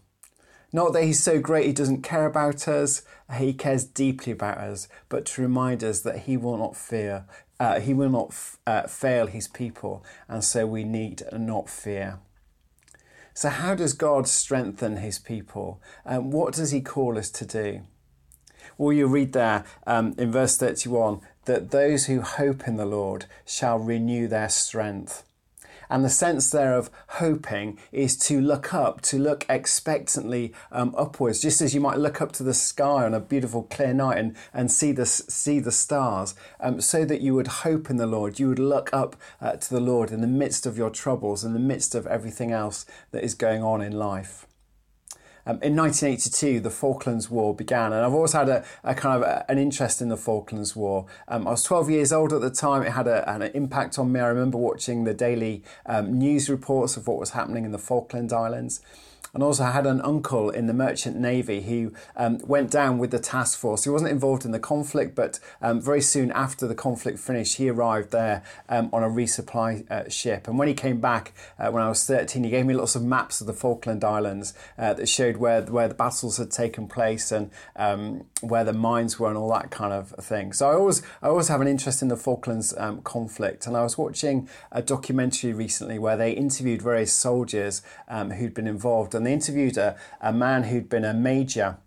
Not 0.72 0.92
that 0.92 1.04
He's 1.04 1.22
so 1.22 1.40
great 1.40 1.66
He 1.66 1.72
doesn't 1.72 2.02
care 2.02 2.26
about 2.26 2.68
us, 2.68 3.02
He 3.36 3.52
cares 3.52 3.84
deeply 3.84 4.32
about 4.32 4.58
us, 4.58 4.88
but 5.08 5.24
to 5.26 5.42
remind 5.42 5.82
us 5.82 6.00
that 6.00 6.20
He 6.20 6.36
will 6.36 6.56
not 6.56 6.76
fear, 6.76 7.24
uh, 7.58 7.80
He 7.80 7.92
will 7.92 8.10
not 8.10 8.28
f- 8.30 8.58
uh, 8.66 8.82
fail 8.82 9.26
His 9.26 9.48
people, 9.48 10.04
and 10.28 10.44
so 10.44 10.66
we 10.66 10.84
need 10.84 11.22
not 11.32 11.68
fear. 11.68 12.18
So, 13.36 13.48
how 13.48 13.74
does 13.74 13.94
God 13.94 14.28
strengthen 14.28 14.98
His 14.98 15.18
people? 15.18 15.82
Um, 16.06 16.30
what 16.30 16.54
does 16.54 16.70
He 16.70 16.80
call 16.80 17.18
us 17.18 17.30
to 17.30 17.44
do? 17.44 17.82
Well, 18.78 18.92
you 18.92 19.06
read 19.06 19.32
there 19.32 19.64
um, 19.86 20.14
in 20.18 20.32
verse 20.32 20.56
31 20.56 21.20
that 21.44 21.70
those 21.70 22.06
who 22.06 22.20
hope 22.20 22.66
in 22.66 22.76
the 22.76 22.86
Lord 22.86 23.26
shall 23.44 23.78
renew 23.78 24.28
their 24.28 24.48
strength. 24.48 25.24
And 25.90 26.04
the 26.04 26.10
sense 26.10 26.50
there 26.50 26.74
of 26.74 26.90
hoping 27.08 27.78
is 27.92 28.16
to 28.28 28.40
look 28.40 28.72
up, 28.72 29.00
to 29.02 29.18
look 29.18 29.44
expectantly 29.48 30.52
um, 30.72 30.94
upwards, 30.96 31.40
just 31.40 31.60
as 31.60 31.74
you 31.74 31.80
might 31.80 31.98
look 31.98 32.20
up 32.20 32.32
to 32.32 32.42
the 32.42 32.54
sky 32.54 33.04
on 33.04 33.14
a 33.14 33.20
beautiful 33.20 33.64
clear 33.64 33.92
night 33.92 34.18
and, 34.18 34.36
and 34.52 34.70
see, 34.70 34.92
the, 34.92 35.06
see 35.06 35.60
the 35.60 35.70
stars, 35.70 36.34
um, 36.60 36.80
so 36.80 37.04
that 37.04 37.20
you 37.20 37.34
would 37.34 37.46
hope 37.46 37.90
in 37.90 37.96
the 37.96 38.06
Lord. 38.06 38.40
You 38.40 38.48
would 38.48 38.58
look 38.58 38.90
up 38.92 39.16
uh, 39.40 39.52
to 39.52 39.70
the 39.70 39.80
Lord 39.80 40.10
in 40.10 40.20
the 40.20 40.26
midst 40.26 40.66
of 40.66 40.78
your 40.78 40.90
troubles, 40.90 41.44
in 41.44 41.52
the 41.52 41.58
midst 41.58 41.94
of 41.94 42.06
everything 42.06 42.50
else 42.50 42.86
that 43.10 43.22
is 43.22 43.34
going 43.34 43.62
on 43.62 43.82
in 43.82 43.92
life. 43.92 44.46
Um, 45.46 45.58
in 45.62 45.76
1982, 45.76 46.60
the 46.60 46.70
Falklands 46.70 47.28
War 47.28 47.54
began, 47.54 47.92
and 47.92 48.04
I've 48.04 48.14
always 48.14 48.32
had 48.32 48.48
a, 48.48 48.64
a 48.82 48.94
kind 48.94 49.22
of 49.22 49.28
a, 49.28 49.44
an 49.50 49.58
interest 49.58 50.00
in 50.00 50.08
the 50.08 50.16
Falklands 50.16 50.74
War. 50.74 51.06
Um, 51.28 51.46
I 51.46 51.50
was 51.50 51.62
12 51.64 51.90
years 51.90 52.12
old 52.12 52.32
at 52.32 52.40
the 52.40 52.50
time. 52.50 52.82
It 52.82 52.92
had 52.92 53.06
a, 53.06 53.28
an 53.30 53.42
impact 53.42 53.98
on 53.98 54.10
me. 54.10 54.20
I 54.20 54.28
remember 54.28 54.56
watching 54.56 55.04
the 55.04 55.14
daily 55.14 55.62
um, 55.86 56.18
news 56.18 56.48
reports 56.48 56.96
of 56.96 57.06
what 57.06 57.18
was 57.18 57.30
happening 57.30 57.64
in 57.64 57.72
the 57.72 57.78
Falkland 57.78 58.32
Islands. 58.32 58.80
And 59.34 59.42
also, 59.42 59.64
I 59.64 59.72
had 59.72 59.86
an 59.86 60.00
uncle 60.02 60.48
in 60.48 60.66
the 60.66 60.72
Merchant 60.72 61.16
Navy 61.16 61.62
who 61.62 61.92
um, 62.16 62.38
went 62.46 62.70
down 62.70 62.98
with 62.98 63.10
the 63.10 63.18
task 63.18 63.58
force. 63.58 63.82
He 63.82 63.90
wasn't 63.90 64.12
involved 64.12 64.44
in 64.44 64.52
the 64.52 64.60
conflict, 64.60 65.16
but 65.16 65.40
um, 65.60 65.80
very 65.80 66.00
soon 66.00 66.30
after 66.30 66.68
the 66.68 66.74
conflict 66.74 67.18
finished, 67.18 67.56
he 67.56 67.68
arrived 67.68 68.12
there 68.12 68.44
um, 68.68 68.88
on 68.92 69.02
a 69.02 69.08
resupply 69.08 69.90
uh, 69.90 70.08
ship. 70.08 70.46
And 70.46 70.56
when 70.56 70.68
he 70.68 70.74
came 70.74 71.00
back 71.00 71.32
uh, 71.58 71.70
when 71.70 71.82
I 71.82 71.88
was 71.88 72.06
13, 72.06 72.44
he 72.44 72.50
gave 72.50 72.64
me 72.64 72.74
lots 72.74 72.94
of 72.94 73.02
maps 73.02 73.40
of 73.40 73.48
the 73.48 73.52
Falkland 73.52 74.04
Islands 74.04 74.54
uh, 74.78 74.94
that 74.94 75.08
showed 75.08 75.38
where, 75.38 75.62
where 75.62 75.88
the 75.88 75.94
battles 75.94 76.36
had 76.36 76.52
taken 76.52 76.86
place 76.86 77.32
and 77.32 77.50
um, 77.74 78.26
where 78.48 78.64
the 78.64 78.72
mines 78.72 79.18
were 79.18 79.28
and 79.28 79.36
all 79.36 79.50
that 79.52 79.70
kind 79.70 79.92
of 79.92 80.10
thing. 80.20 80.52
So 80.52 80.68
I 80.68 80.74
always, 80.74 81.02
I 81.22 81.28
always 81.28 81.48
have 81.48 81.60
an 81.60 81.68
interest 81.68 82.02
in 82.02 82.08
the 82.08 82.16
Falklands 82.16 82.74
um, 82.76 83.02
conflict. 83.02 83.66
And 83.66 83.76
I 83.76 83.82
was 83.82 83.96
watching 83.98 84.48
a 84.72 84.82
documentary 84.82 85.52
recently 85.52 85.98
where 85.98 86.16
they 86.16 86.32
interviewed 86.32 86.82
various 86.82 87.12
soldiers 87.12 87.82
um, 88.08 88.30
who'd 88.30 88.54
been 88.54 88.66
involved. 88.66 89.14
And 89.14 89.26
they 89.26 89.32
interviewed 89.32 89.76
a, 89.76 89.96
a 90.20 90.32
man 90.32 90.64
who'd 90.64 90.88
been 90.88 91.04
a 91.04 91.14
major 91.14 91.78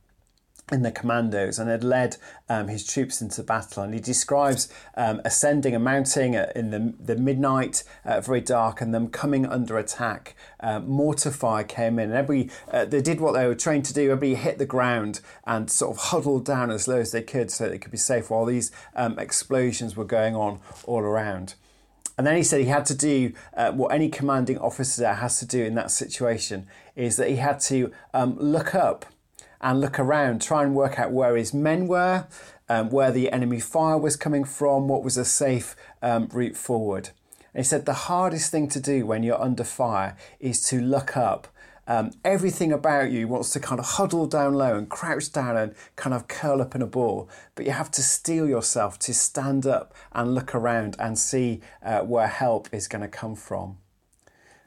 in 0.71 0.81
the 0.81 0.91
commandos 0.91 1.59
and 1.59 1.69
had 1.69 1.83
led 1.83 2.17
um, 2.49 2.67
his 2.67 2.85
troops 2.85 3.21
into 3.21 3.41
battle. 3.41 3.83
And 3.83 3.93
he 3.93 3.99
describes 3.99 4.67
um, 4.95 5.21
ascending 5.23 5.73
and 5.73 5.83
mounting 5.83 6.33
in 6.33 6.71
the, 6.71 6.93
the 6.99 7.15
midnight, 7.15 7.83
uh, 8.03 8.19
very 8.19 8.41
dark, 8.41 8.81
and 8.81 8.93
them 8.93 9.07
coming 9.07 9.45
under 9.45 9.77
attack. 9.77 10.35
Uh, 10.59 10.79
mortar 10.79 11.31
came 11.63 11.99
in, 11.99 12.09
and 12.09 12.17
every 12.17 12.49
uh, 12.71 12.85
they 12.85 13.01
did 13.01 13.21
what 13.21 13.33
they 13.33 13.47
were 13.47 13.55
trained 13.55 13.85
to 13.85 13.93
do. 13.93 14.11
Everybody 14.11 14.35
hit 14.35 14.57
the 14.57 14.65
ground 14.65 15.21
and 15.45 15.69
sort 15.69 15.95
of 15.95 16.03
huddled 16.05 16.45
down 16.45 16.71
as 16.71 16.87
low 16.87 16.97
as 16.97 17.11
they 17.11 17.21
could 17.21 17.51
so 17.51 17.69
they 17.69 17.77
could 17.77 17.91
be 17.91 17.97
safe 17.97 18.29
while 18.29 18.45
these 18.45 18.71
um, 18.95 19.17
explosions 19.19 19.95
were 19.95 20.05
going 20.05 20.35
on 20.35 20.59
all 20.85 21.01
around. 21.01 21.55
And 22.17 22.25
then 22.25 22.35
he 22.35 22.43
said 22.43 22.61
he 22.61 22.67
had 22.67 22.85
to 22.87 22.95
do 22.95 23.33
uh, 23.55 23.71
what 23.71 23.93
any 23.93 24.09
commanding 24.09 24.57
officer 24.57 25.13
has 25.13 25.37
to 25.39 25.45
do 25.45 25.63
in 25.63 25.75
that 25.75 25.91
situation 25.91 26.67
is 26.95 27.15
that 27.17 27.29
he 27.29 27.35
had 27.35 27.59
to 27.61 27.91
um, 28.13 28.35
look 28.39 28.73
up 28.73 29.05
and 29.61 29.81
look 29.81 29.99
around, 29.99 30.41
try 30.41 30.63
and 30.63 30.75
work 30.75 30.99
out 30.99 31.11
where 31.11 31.35
his 31.35 31.53
men 31.53 31.87
were, 31.87 32.27
um, 32.69 32.89
where 32.89 33.11
the 33.11 33.31
enemy 33.31 33.59
fire 33.59 33.97
was 33.97 34.15
coming 34.15 34.43
from, 34.43 34.87
what 34.87 35.03
was 35.03 35.17
a 35.17 35.25
safe 35.25 35.75
um, 36.01 36.27
route 36.31 36.57
forward. 36.57 37.09
And 37.53 37.63
he 37.63 37.63
said 37.63 37.85
the 37.85 37.93
hardest 37.93 38.51
thing 38.51 38.67
to 38.69 38.79
do 38.79 39.05
when 39.05 39.23
you're 39.23 39.41
under 39.41 39.63
fire 39.63 40.15
is 40.39 40.63
to 40.69 40.79
look 40.79 41.17
up. 41.17 41.47
Um, 41.89 42.11
everything 42.25 42.73
about 42.73 43.11
you 43.11 43.29
wants 43.29 43.51
to 43.51 43.61
kind 43.61 43.79
of 43.79 43.85
huddle 43.85 44.27
down 44.27 44.55
low 44.55 44.75
and 44.75 44.89
crouch 44.89 45.31
down 45.31 45.55
and 45.55 45.73
kind 45.95 46.13
of 46.13 46.27
curl 46.27 46.61
up 46.61 46.75
in 46.75 46.81
a 46.81 46.87
ball, 46.87 47.29
but 47.55 47.65
you 47.65 47.71
have 47.71 47.89
to 47.91 48.03
steel 48.03 48.47
yourself 48.47 48.99
to 48.99 49.13
stand 49.13 49.65
up 49.65 49.93
and 50.11 50.35
look 50.35 50.53
around 50.53 50.97
and 50.99 51.17
see 51.17 51.61
uh, 51.81 52.01
where 52.01 52.27
help 52.27 52.67
is 52.73 52.89
going 52.89 53.03
to 53.03 53.07
come 53.07 53.35
from. 53.35 53.77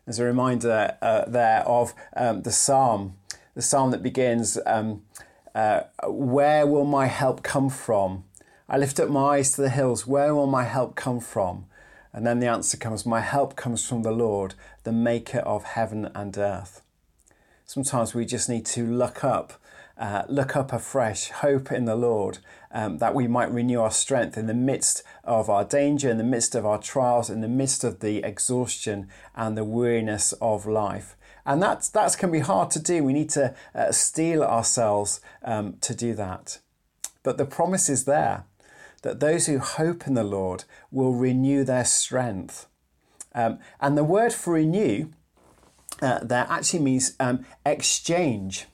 There's 0.07 0.19
a 0.19 0.25
reminder 0.25 0.97
uh, 1.03 1.27
there 1.27 1.61
of 1.61 1.95
um, 2.17 2.43
the 2.43 2.53
psalm, 2.53 3.17
the 3.54 3.62
psalm 3.62 3.90
that 3.90 4.02
begins, 4.02 4.59
um, 4.66 5.02
uh, 5.54 5.83
Where 6.07 6.66
will 6.66 6.85
my 6.85 7.07
help 7.07 7.42
come 7.42 7.71
from? 7.71 8.25
I 8.69 8.78
lift 8.78 9.00
up 9.00 9.09
my 9.09 9.38
eyes 9.38 9.52
to 9.52 9.62
the 9.62 9.71
hills, 9.71 10.07
where 10.07 10.35
will 10.35 10.47
my 10.47 10.64
help 10.64 10.95
come 10.95 11.21
from? 11.21 11.66
And 12.12 12.26
then 12.26 12.40
the 12.40 12.47
answer 12.47 12.76
comes, 12.76 13.07
My 13.07 13.21
help 13.21 13.57
comes 13.57 13.87
from 13.87 14.02
the 14.02 14.12
Lord, 14.12 14.54
the 14.85 14.92
maker 14.92 15.40
of 15.40 15.64
heaven 15.64 16.11
and 16.14 16.37
earth. 16.37 16.83
Sometimes 17.66 18.14
we 18.14 18.25
just 18.25 18.49
need 18.49 18.66
to 18.66 18.85
look 18.85 19.23
up, 19.23 19.52
uh, 19.97 20.25
look 20.28 20.57
up 20.57 20.73
afresh, 20.73 21.30
hope 21.30 21.71
in 21.71 21.85
the 21.85 21.95
Lord, 21.95 22.38
um, 22.73 22.99
that 22.99 23.14
we 23.14 23.28
might 23.28 23.52
renew 23.52 23.80
our 23.80 23.92
strength 23.92 24.37
in 24.37 24.47
the 24.47 24.54
midst 24.54 25.04
of 25.23 25.49
our 25.49 25.64
danger, 25.64 26.11
in 26.11 26.19
the 26.19 26.25
midst 26.25 26.54
of 26.54 26.66
our 26.66 26.78
trials, 26.78 27.30
in 27.30 27.42
the 27.42 27.49
midst 27.49 27.85
of 27.85 28.00
the 28.00 28.19
exhaustion 28.25 29.09
and 29.37 29.57
the 29.57 29.64
weariness 29.64 30.33
of 30.40 30.66
life. 30.66 31.16
And 31.45 31.63
that's, 31.63 31.89
that 31.91 32.17
can 32.19 32.31
be 32.31 32.41
hard 32.41 32.71
to 32.73 32.79
do. 32.79 33.03
We 33.03 33.13
need 33.13 33.31
to 33.31 33.55
uh, 33.75 33.93
steel 33.93 34.43
ourselves 34.43 35.21
um, 35.43 35.77
to 35.81 35.95
do 35.95 36.15
that. 36.15 36.59
But 37.23 37.39
the 37.39 37.45
promise 37.45 37.89
is 37.89 38.05
there 38.05 38.45
that 39.03 39.21
those 39.21 39.47
who 39.47 39.59
hope 39.59 40.07
in 40.07 40.15
the 40.15 40.25
Lord 40.25 40.65
will 40.91 41.15
renew 41.15 41.65
their 41.65 41.85
strength. 41.85 42.67
Um, 43.35 43.59
and 43.81 43.97
the 43.97 44.05
word 44.05 44.33
for 44.33 44.55
renew 44.55 45.09
uh, 46.03 46.21
there 46.23 46.47
actually 46.49 46.81
means 46.81 47.15
um, 47.21 47.45
exchange. 47.65 48.67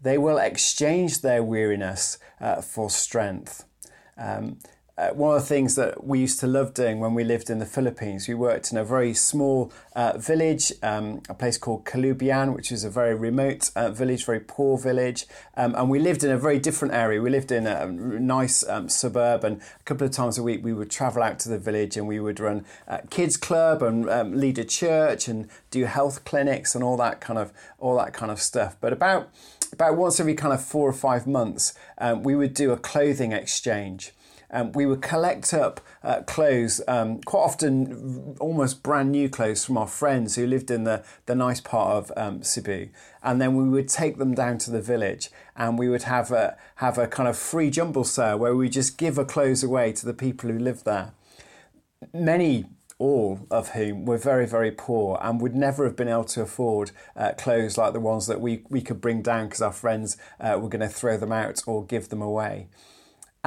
They 0.00 0.18
will 0.18 0.38
exchange 0.38 1.22
their 1.22 1.42
weariness 1.42 2.18
uh, 2.40 2.62
for 2.62 2.90
strength. 2.90 3.64
Um, 4.16 4.58
uh, 4.98 5.10
one 5.10 5.36
of 5.36 5.40
the 5.40 5.46
things 5.46 5.76
that 5.76 6.04
we 6.04 6.18
used 6.18 6.40
to 6.40 6.46
love 6.48 6.74
doing 6.74 6.98
when 6.98 7.14
we 7.14 7.22
lived 7.22 7.50
in 7.50 7.60
the 7.60 7.66
Philippines, 7.66 8.26
we 8.26 8.34
worked 8.34 8.72
in 8.72 8.78
a 8.78 8.84
very 8.84 9.14
small 9.14 9.72
uh, 9.94 10.18
village, 10.18 10.72
um, 10.82 11.22
a 11.28 11.34
place 11.34 11.56
called 11.56 11.84
Kalubian, 11.84 12.52
which 12.52 12.72
is 12.72 12.82
a 12.82 12.90
very 12.90 13.14
remote 13.14 13.70
uh, 13.76 13.90
village, 13.90 14.24
very 14.24 14.40
poor 14.40 14.76
village. 14.76 15.26
Um, 15.56 15.76
and 15.76 15.88
we 15.88 16.00
lived 16.00 16.24
in 16.24 16.32
a 16.32 16.36
very 16.36 16.58
different 16.58 16.94
area. 16.94 17.22
We 17.22 17.30
lived 17.30 17.52
in 17.52 17.68
a 17.68 17.86
nice 17.86 18.68
um, 18.68 18.88
suburb, 18.88 19.44
and 19.44 19.62
a 19.62 19.82
couple 19.84 20.04
of 20.04 20.12
times 20.12 20.36
a 20.36 20.42
week 20.42 20.64
we 20.64 20.72
would 20.72 20.90
travel 20.90 21.22
out 21.22 21.38
to 21.40 21.48
the 21.48 21.58
village 21.58 21.96
and 21.96 22.08
we 22.08 22.18
would 22.18 22.40
run 22.40 22.64
a 22.88 23.06
kids 23.06 23.36
club 23.36 23.84
and 23.84 24.10
um, 24.10 24.34
lead 24.34 24.58
a 24.58 24.64
church 24.64 25.28
and 25.28 25.48
do 25.70 25.84
health 25.84 26.24
clinics 26.24 26.74
and 26.74 26.82
all 26.82 26.96
that 26.96 27.20
kind 27.20 27.38
of 27.38 27.52
all 27.78 27.96
that 27.98 28.12
kind 28.12 28.32
of 28.32 28.40
stuff. 28.40 28.76
But 28.80 28.92
about 28.92 29.30
about 29.72 29.96
once 29.96 30.18
every 30.18 30.34
kind 30.34 30.52
of 30.52 30.64
four 30.64 30.88
or 30.88 30.92
five 30.92 31.24
months, 31.24 31.74
um, 31.98 32.24
we 32.24 32.34
would 32.34 32.52
do 32.52 32.72
a 32.72 32.76
clothing 32.76 33.30
exchange. 33.30 34.12
Um, 34.50 34.72
we 34.72 34.86
would 34.86 35.02
collect 35.02 35.52
up 35.52 35.80
uh, 36.02 36.22
clothes, 36.22 36.80
um, 36.88 37.20
quite 37.22 37.40
often 37.40 38.36
almost 38.40 38.82
brand 38.82 39.12
new 39.12 39.28
clothes 39.28 39.64
from 39.64 39.76
our 39.76 39.86
friends 39.86 40.36
who 40.36 40.46
lived 40.46 40.70
in 40.70 40.84
the, 40.84 41.04
the 41.26 41.34
nice 41.34 41.60
part 41.60 41.90
of 41.90 42.12
um, 42.16 42.42
Cebu. 42.42 42.88
And 43.22 43.40
then 43.40 43.54
we 43.56 43.68
would 43.68 43.88
take 43.88 44.16
them 44.18 44.34
down 44.34 44.58
to 44.58 44.70
the 44.70 44.80
village 44.80 45.30
and 45.56 45.78
we 45.78 45.88
would 45.88 46.04
have 46.04 46.30
a, 46.30 46.56
have 46.76 46.96
a 46.96 47.06
kind 47.06 47.28
of 47.28 47.36
free 47.36 47.70
jumble 47.70 48.04
sale 48.04 48.38
where 48.38 48.56
we 48.56 48.68
just 48.68 48.96
give 48.96 49.18
our 49.18 49.24
clothes 49.24 49.62
away 49.62 49.92
to 49.92 50.06
the 50.06 50.14
people 50.14 50.50
who 50.50 50.58
live 50.58 50.84
there. 50.84 51.12
Many 52.14 52.66
all 52.98 53.46
of 53.50 53.70
whom 53.70 54.04
were 54.04 54.18
very, 54.18 54.46
very 54.46 54.72
poor 54.72 55.18
and 55.22 55.40
would 55.40 55.54
never 55.54 55.84
have 55.84 55.94
been 55.94 56.08
able 56.08 56.24
to 56.24 56.42
afford 56.42 56.90
uh, 57.16 57.32
clothes 57.38 57.78
like 57.78 57.92
the 57.92 58.00
ones 58.00 58.26
that 58.26 58.40
we, 58.40 58.64
we 58.68 58.80
could 58.80 59.00
bring 59.00 59.22
down 59.22 59.46
because 59.46 59.62
our 59.62 59.72
friends 59.72 60.16
uh, 60.40 60.58
were 60.60 60.68
going 60.68 60.80
to 60.80 60.88
throw 60.88 61.16
them 61.16 61.32
out 61.32 61.62
or 61.66 61.84
give 61.84 62.08
them 62.08 62.22
away. 62.22 62.66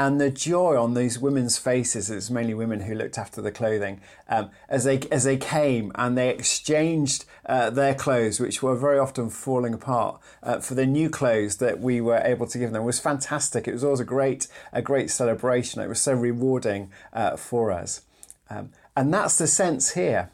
And 0.01 0.19
the 0.19 0.31
joy 0.31 0.81
on 0.81 0.95
these 0.95 1.19
women's 1.19 1.59
faces, 1.59 2.09
it's 2.09 2.31
mainly 2.31 2.55
women 2.55 2.79
who 2.79 2.95
looked 2.95 3.19
after 3.19 3.39
the 3.39 3.51
clothing, 3.51 4.01
um, 4.27 4.49
as, 4.67 4.83
they, 4.83 5.01
as 5.11 5.25
they 5.25 5.37
came 5.37 5.91
and 5.93 6.17
they 6.17 6.29
exchanged 6.29 7.25
uh, 7.45 7.69
their 7.69 7.93
clothes, 7.93 8.39
which 8.39 8.63
were 8.63 8.75
very 8.75 8.97
often 8.97 9.29
falling 9.29 9.75
apart, 9.75 10.19
uh, 10.41 10.57
for 10.57 10.73
the 10.73 10.87
new 10.87 11.07
clothes 11.07 11.57
that 11.57 11.81
we 11.81 12.01
were 12.01 12.19
able 12.25 12.47
to 12.47 12.57
give 12.57 12.71
them 12.71 12.81
it 12.81 12.85
was 12.85 12.99
fantastic. 12.99 13.67
It 13.67 13.73
was 13.73 13.83
always 13.83 13.99
a 13.99 14.03
great, 14.03 14.47
a 14.73 14.81
great 14.81 15.11
celebration. 15.11 15.83
It 15.83 15.87
was 15.87 16.01
so 16.01 16.13
rewarding 16.13 16.91
uh, 17.13 17.37
for 17.37 17.71
us. 17.71 18.01
Um, 18.49 18.71
and 18.97 19.13
that's 19.13 19.37
the 19.37 19.45
sense 19.45 19.91
here. 19.91 20.31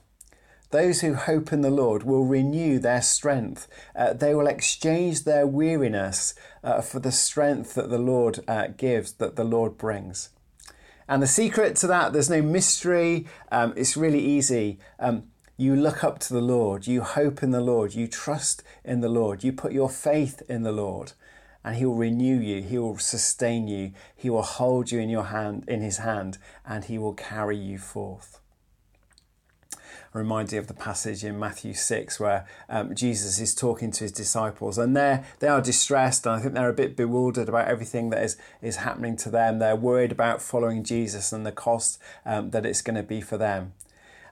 Those 0.70 1.00
who 1.00 1.14
hope 1.14 1.54
in 1.54 1.62
the 1.62 1.70
Lord 1.70 2.04
will 2.04 2.26
renew 2.26 2.78
their 2.78 3.02
strength. 3.02 3.70
Uh, 3.96 4.12
they 4.12 4.34
will 4.36 4.48
exchange 4.48 5.24
their 5.24 5.48
weariness 5.48 6.36
uh, 6.62 6.82
for 6.82 7.00
the 7.00 7.12
strength 7.12 7.74
that 7.76 7.90
the 7.90 7.98
Lord 7.98 8.40
uh, 8.50 8.68
gives, 8.76 9.14
that 9.14 9.38
the 9.38 9.46
Lord 9.46 9.78
brings. 9.78 10.30
And 11.08 11.24
the 11.24 11.28
secret 11.28 11.78
to 11.78 11.88
that, 11.88 12.12
there's 12.12 12.30
no 12.30 12.42
mystery. 12.42 13.28
Um, 13.50 13.74
it's 13.78 13.96
really 13.96 14.20
easy. 14.20 14.78
Um, 15.00 15.24
you 15.56 15.74
look 15.74 16.04
up 16.04 16.20
to 16.20 16.34
the 16.34 16.42
Lord, 16.42 16.86
you 16.86 17.02
hope 17.02 17.42
in 17.42 17.52
the 17.52 17.62
Lord, 17.62 17.96
you 17.96 18.08
trust 18.08 18.62
in 18.84 19.00
the 19.00 19.10
Lord, 19.10 19.44
you 19.44 19.54
put 19.54 19.72
your 19.72 19.90
faith 19.90 20.44
in 20.50 20.64
the 20.64 20.72
Lord, 20.72 21.14
and 21.64 21.78
He 21.78 21.86
will 21.86 21.96
renew 21.96 22.40
you, 22.40 22.62
He 22.62 22.78
will 22.78 23.00
sustain 23.00 23.68
you, 23.68 23.94
He 24.16 24.30
will 24.30 24.44
hold 24.44 24.92
you 24.92 25.00
in 25.00 25.10
your 25.10 25.24
hand, 25.24 25.64
in 25.68 25.82
His 25.82 25.98
hand, 25.98 26.38
and 26.64 26.84
He 26.84 27.00
will 27.00 27.16
carry 27.16 27.58
you 27.58 27.80
forth 27.80 28.40
remind 30.18 30.52
you 30.52 30.60
of 30.60 30.68
the 30.68 30.74
passage 30.74 31.24
in 31.24 31.40
Matthew 31.40 31.74
6 31.74 32.20
where 32.20 32.46
um, 32.70 32.96
Jesus 32.96 33.40
is 33.40 33.54
talking 33.54 33.92
to 33.92 34.04
his 34.04 34.12
disciples 34.12 34.78
and 34.78 34.96
they're, 34.96 35.26
they 35.40 35.48
are 35.48 35.62
distressed 35.62 36.26
and 36.26 36.36
I 36.36 36.40
think 36.40 36.54
they're 36.54 36.70
a 36.70 36.74
bit 36.74 36.96
bewildered 36.96 37.50
about 37.50 37.68
everything 37.68 38.10
that 38.10 38.24
is, 38.24 38.38
is 38.62 38.78
happening 38.78 39.16
to 39.18 39.30
them. 39.30 39.60
They're 39.60 39.76
worried 39.76 40.12
about 40.12 40.42
following 40.42 40.84
Jesus 40.84 41.32
and 41.32 41.46
the 41.46 41.52
cost 41.52 42.00
um, 42.26 42.52
that 42.52 42.66
it's 42.66 42.82
going 42.82 42.96
to 42.96 43.04
be 43.04 43.22
for 43.22 43.38
them. 43.38 43.74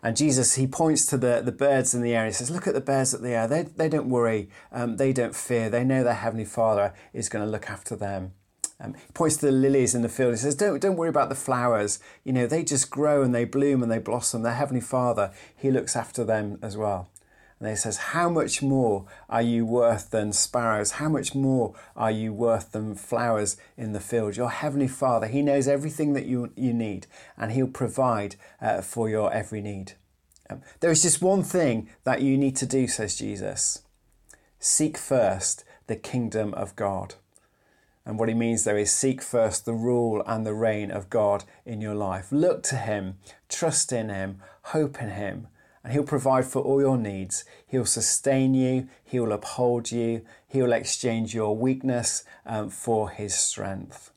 And 0.06 0.16
Jesus, 0.16 0.54
he 0.54 0.68
points 0.68 1.08
to 1.08 1.18
the, 1.18 1.42
the 1.44 1.52
birds 1.52 1.96
in 1.96 2.04
the 2.04 2.14
air. 2.14 2.28
He 2.28 2.32
says, 2.32 2.52
Look 2.52 2.68
at 2.68 2.76
the 2.76 2.82
birds 2.82 3.16
at 3.16 3.24
the 3.24 3.32
air. 3.32 3.48
They, 3.48 3.64
they 3.64 3.90
don't 3.90 4.08
worry. 4.08 4.50
Um, 4.72 4.98
they 4.98 5.12
don't 5.12 5.36
fear. 5.36 5.68
They 5.68 5.84
know 5.84 6.04
their 6.04 6.14
Heavenly 6.14 6.46
Father 6.46 6.94
is 7.12 7.28
going 7.28 7.44
to 7.44 7.50
look 7.50 7.72
after 7.72 7.96
them. 7.96 8.34
Um, 8.80 8.94
he 8.94 9.12
points 9.14 9.38
to 9.38 9.46
the 9.46 9.52
lilies 9.52 9.96
in 9.96 10.02
the 10.02 10.10
field. 10.10 10.34
He 10.34 10.38
says, 10.38 10.56
don't, 10.56 10.82
don't 10.82 10.98
worry 10.98 11.10
about 11.10 11.30
the 11.30 11.36
flowers. 11.36 12.00
You 12.24 12.34
know, 12.34 12.46
they 12.46 12.64
just 12.64 12.90
grow 12.90 13.24
and 13.24 13.34
they 13.34 13.46
bloom 13.46 13.82
and 13.82 13.92
they 13.92 14.00
blossom. 14.00 14.44
Their 14.44 14.54
Heavenly 14.54 14.82
Father, 14.82 15.32
He 15.56 15.72
looks 15.72 15.96
after 15.96 16.24
them 16.24 16.60
as 16.62 16.76
well. 16.76 17.10
And 17.60 17.70
he 17.70 17.76
says, 17.78 17.98
How 17.98 18.30
much 18.30 18.62
more 18.62 19.06
are 19.30 19.42
you 19.42 19.66
worth 19.66 20.12
than 20.12 20.34
sparrows? 20.34 20.92
How 20.92 21.08
much 21.08 21.34
more 21.34 21.74
are 21.96 22.12
you 22.12 22.34
worth 22.34 22.74
than 22.74 22.96
flowers 22.96 23.56
in 23.78 23.94
the 23.94 24.02
field? 24.02 24.36
Your 24.36 24.50
Heavenly 24.50 24.90
Father, 24.90 25.28
He 25.28 25.42
knows 25.42 25.68
everything 25.68 26.14
that 26.14 26.26
you, 26.26 26.52
you 26.58 26.74
need 26.74 27.08
and 27.38 27.54
He'll 27.54 27.68
provide 27.68 28.36
uh, 28.62 28.82
for 28.82 29.10
your 29.10 29.34
every 29.34 29.62
need. 29.62 29.94
Um, 30.50 30.62
there 30.82 30.92
is 30.92 31.02
just 31.02 31.22
one 31.22 31.44
thing 31.44 31.90
that 32.04 32.22
you 32.22 32.38
need 32.38 32.58
to 32.58 32.66
do, 32.66 32.88
says 32.88 33.16
Jesus 33.16 33.82
seek 34.60 34.98
first 34.98 35.64
the 35.88 35.96
kingdom 35.96 36.54
of 36.56 36.76
God. 36.76 37.16
And 38.06 38.20
what 38.20 38.30
he 38.30 38.36
means 38.36 38.64
there 38.64 38.78
is 38.78 38.92
seek 38.92 39.22
first 39.22 39.66
the 39.66 39.74
rule 39.74 40.24
and 40.28 40.46
the 40.46 40.54
reign 40.54 40.92
of 40.92 41.10
God 41.10 41.44
in 41.66 41.82
your 41.82 41.96
life. 41.96 42.32
Look 42.32 42.62
to 42.64 42.76
him, 42.76 43.18
trust 43.50 43.92
in 43.92 44.10
him, 44.10 44.42
hope 44.64 45.02
in 45.02 45.10
him, 45.10 45.48
and 45.84 45.92
he'll 45.92 46.04
provide 46.04 46.46
for 46.46 46.62
all 46.62 46.80
your 46.80 46.98
needs. 46.98 47.46
He'll 47.66 47.86
sustain 47.86 48.54
you, 48.54 48.88
he'll 49.04 49.32
uphold 49.32 49.92
you, 49.92 50.24
he'll 50.48 50.72
exchange 50.72 51.34
your 51.34 51.58
weakness 51.58 52.24
um, 52.46 52.70
for 52.70 53.10
his 53.10 53.34
strength. 53.34 54.12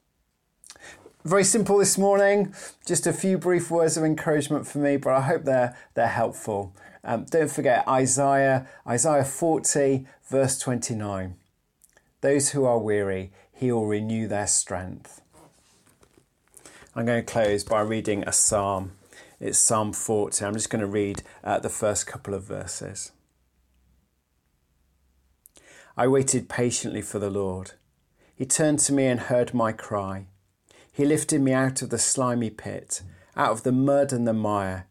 Very 1.25 1.45
simple 1.45 1.79
this 1.79 1.99
morning, 1.99 2.55
just 2.87 3.07
a 3.07 3.13
few 3.13 3.39
brief 3.39 3.71
words 3.71 3.97
of 3.97 4.05
encouragement 4.05 4.67
for 4.67 4.79
me, 4.79 4.97
but 4.97 5.13
I 5.13 5.23
hope 5.23 5.45
they're, 5.45 5.77
they're 5.95 6.07
helpful. 6.07 6.75
Um, 7.05 7.27
don't 7.31 7.51
forget 7.51 7.89
Isaiah, 7.89 8.69
Isaiah 8.87 9.25
40, 9.25 10.07
verse 10.31 10.59
29. 10.59 11.37
Those 12.21 12.51
who 12.51 12.65
are 12.65 12.79
weary, 12.79 13.33
he 13.59 13.73
will 13.73 13.87
renew 13.87 14.29
their 14.29 14.47
strength. 14.47 15.21
I'm 16.95 17.07
going 17.07 17.25
to 17.25 17.33
close 17.33 17.65
by 17.65 17.81
reading 17.81 18.23
a 18.23 18.33
psalm. 18.33 18.93
It's 19.41 19.59
Psalm 19.59 19.93
40. 19.93 20.45
I'm 20.45 20.55
just 20.55 20.71
going 20.71 20.81
to 20.81 20.87
read 20.87 21.25
uh, 21.43 21.59
the 21.59 21.69
first 21.69 22.07
couple 22.07 22.35
of 22.35 22.45
verses. 22.45 23.11
I 25.97 26.07
waited 26.07 26.49
patiently 26.49 27.03
for 27.03 27.19
the 27.19 27.31
Lord. 27.31 27.73
He 28.33 28.47
turned 28.47 28.79
to 28.81 28.93
me 28.93 29.07
and 29.07 29.19
heard 29.19 29.53
my 29.53 29.73
cry. 29.73 30.27
He 30.93 31.05
lifted 31.05 31.41
me 31.41 31.53
out 31.53 31.83
of 31.83 31.91
the 31.91 31.99
slimy 31.99 32.51
pit, 32.51 33.03
out 33.37 33.51
of 33.51 33.65
the 33.65 33.73
mud 33.73 34.13
and 34.13 34.25
the 34.25 34.33
mire. 34.33 34.87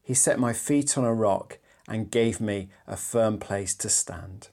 He 0.00 0.14
set 0.14 0.38
my 0.38 0.52
feet 0.52 0.96
on 0.96 1.02
a 1.02 1.12
rock 1.12 1.58
and 1.88 2.08
gave 2.08 2.40
me 2.40 2.68
a 2.86 2.96
firm 2.96 3.38
place 3.38 3.74
to 3.74 3.88
stand. 3.88 4.50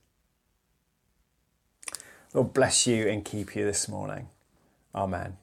Lord 2.33 2.53
bless 2.53 2.85
you 2.85 3.07
and 3.07 3.25
keep 3.25 3.55
you 3.55 3.65
this 3.65 3.87
morning. 3.87 4.27
Amen. 4.93 5.37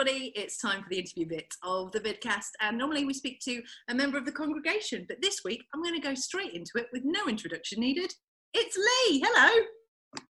Everybody. 0.00 0.32
It's 0.34 0.56
time 0.56 0.82
for 0.82 0.88
the 0.88 0.98
interview 0.98 1.26
bit 1.26 1.52
of 1.62 1.92
the 1.92 2.00
vidcast. 2.00 2.48
And 2.62 2.78
normally 2.78 3.04
we 3.04 3.12
speak 3.12 3.38
to 3.40 3.60
a 3.90 3.94
member 3.94 4.16
of 4.16 4.24
the 4.24 4.32
congregation, 4.32 5.04
but 5.06 5.20
this 5.20 5.42
week 5.44 5.62
I'm 5.74 5.82
going 5.82 5.94
to 5.94 6.00
go 6.00 6.14
straight 6.14 6.54
into 6.54 6.72
it 6.76 6.86
with 6.90 7.02
no 7.04 7.26
introduction 7.28 7.80
needed. 7.80 8.10
It's 8.54 8.76
Lee. 8.78 9.22
Hello. 9.22 9.66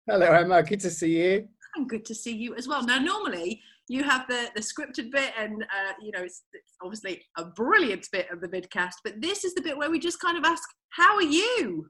Hello, 0.09 0.27
Emma. 0.27 0.65
Good 0.65 0.81
to 0.81 0.91
see 0.91 1.17
you. 1.17 1.49
And 1.77 1.89
good 1.89 2.05
to 2.07 2.15
see 2.15 2.35
you 2.35 2.57
as 2.57 2.67
well. 2.67 2.85
Now, 2.85 2.99
normally 2.99 3.61
you 3.89 4.03
have 4.03 4.27
the, 4.27 4.51
the 4.57 4.63
scripted 4.63 5.13
bit, 5.13 5.33
and 5.39 5.63
uh, 5.63 5.93
you 6.03 6.11
know, 6.11 6.23
it's, 6.23 6.43
it's 6.53 6.73
obviously 6.83 7.23
a 7.39 7.45
brilliant 7.45 8.09
bit 8.11 8.27
of 8.33 8.41
the 8.41 8.49
vidcast, 8.49 8.95
but 9.05 9.21
this 9.21 9.45
is 9.45 9.55
the 9.55 9.63
bit 9.63 9.77
where 9.77 9.91
we 9.91 10.01
just 10.01 10.19
kind 10.19 10.37
of 10.37 10.45
ask, 10.45 10.63
How 10.91 11.15
are 11.15 11.23
you? 11.23 11.87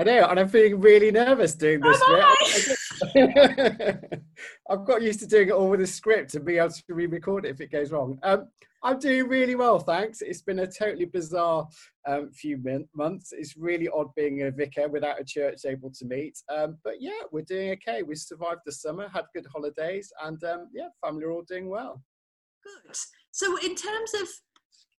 I 0.00 0.04
know, 0.04 0.26
and 0.26 0.38
I'm 0.38 0.48
feeling 0.48 0.80
really 0.80 1.10
nervous 1.10 1.54
doing 1.54 1.80
this. 1.80 2.00
I've 4.70 4.84
got 4.84 5.02
used 5.02 5.18
to 5.20 5.26
doing 5.26 5.48
it 5.48 5.52
all 5.52 5.68
with 5.68 5.80
a 5.80 5.88
script 5.88 6.36
and 6.36 6.44
being 6.44 6.60
able 6.60 6.70
to 6.70 6.82
re-record 6.88 7.44
it 7.44 7.50
if 7.50 7.60
it 7.60 7.72
goes 7.72 7.90
wrong. 7.90 8.16
Um, 8.22 8.46
I'm 8.84 9.00
doing 9.00 9.26
really 9.26 9.56
well, 9.56 9.80
thanks. 9.80 10.22
It's 10.22 10.42
been 10.42 10.60
a 10.60 10.68
totally 10.68 11.06
bizarre 11.06 11.66
um, 12.06 12.30
few 12.30 12.58
min- 12.58 12.88
months. 12.94 13.32
It's 13.32 13.56
really 13.56 13.88
odd 13.88 14.14
being 14.14 14.42
a 14.42 14.52
vicar 14.52 14.86
without 14.86 15.20
a 15.20 15.24
church 15.24 15.62
able 15.66 15.90
to 15.90 16.04
meet. 16.04 16.38
Um, 16.48 16.78
but 16.84 17.02
yeah, 17.02 17.22
we're 17.32 17.42
doing 17.42 17.70
okay. 17.72 18.04
We 18.04 18.14
survived 18.14 18.60
the 18.66 18.72
summer, 18.72 19.08
had 19.12 19.24
good 19.34 19.46
holidays, 19.52 20.12
and 20.22 20.42
um, 20.44 20.68
yeah, 20.72 20.90
family 21.04 21.24
are 21.24 21.32
all 21.32 21.42
doing 21.42 21.68
well. 21.68 22.00
Good. 22.62 22.94
So, 23.32 23.56
in 23.58 23.74
terms 23.74 24.14
of 24.20 24.28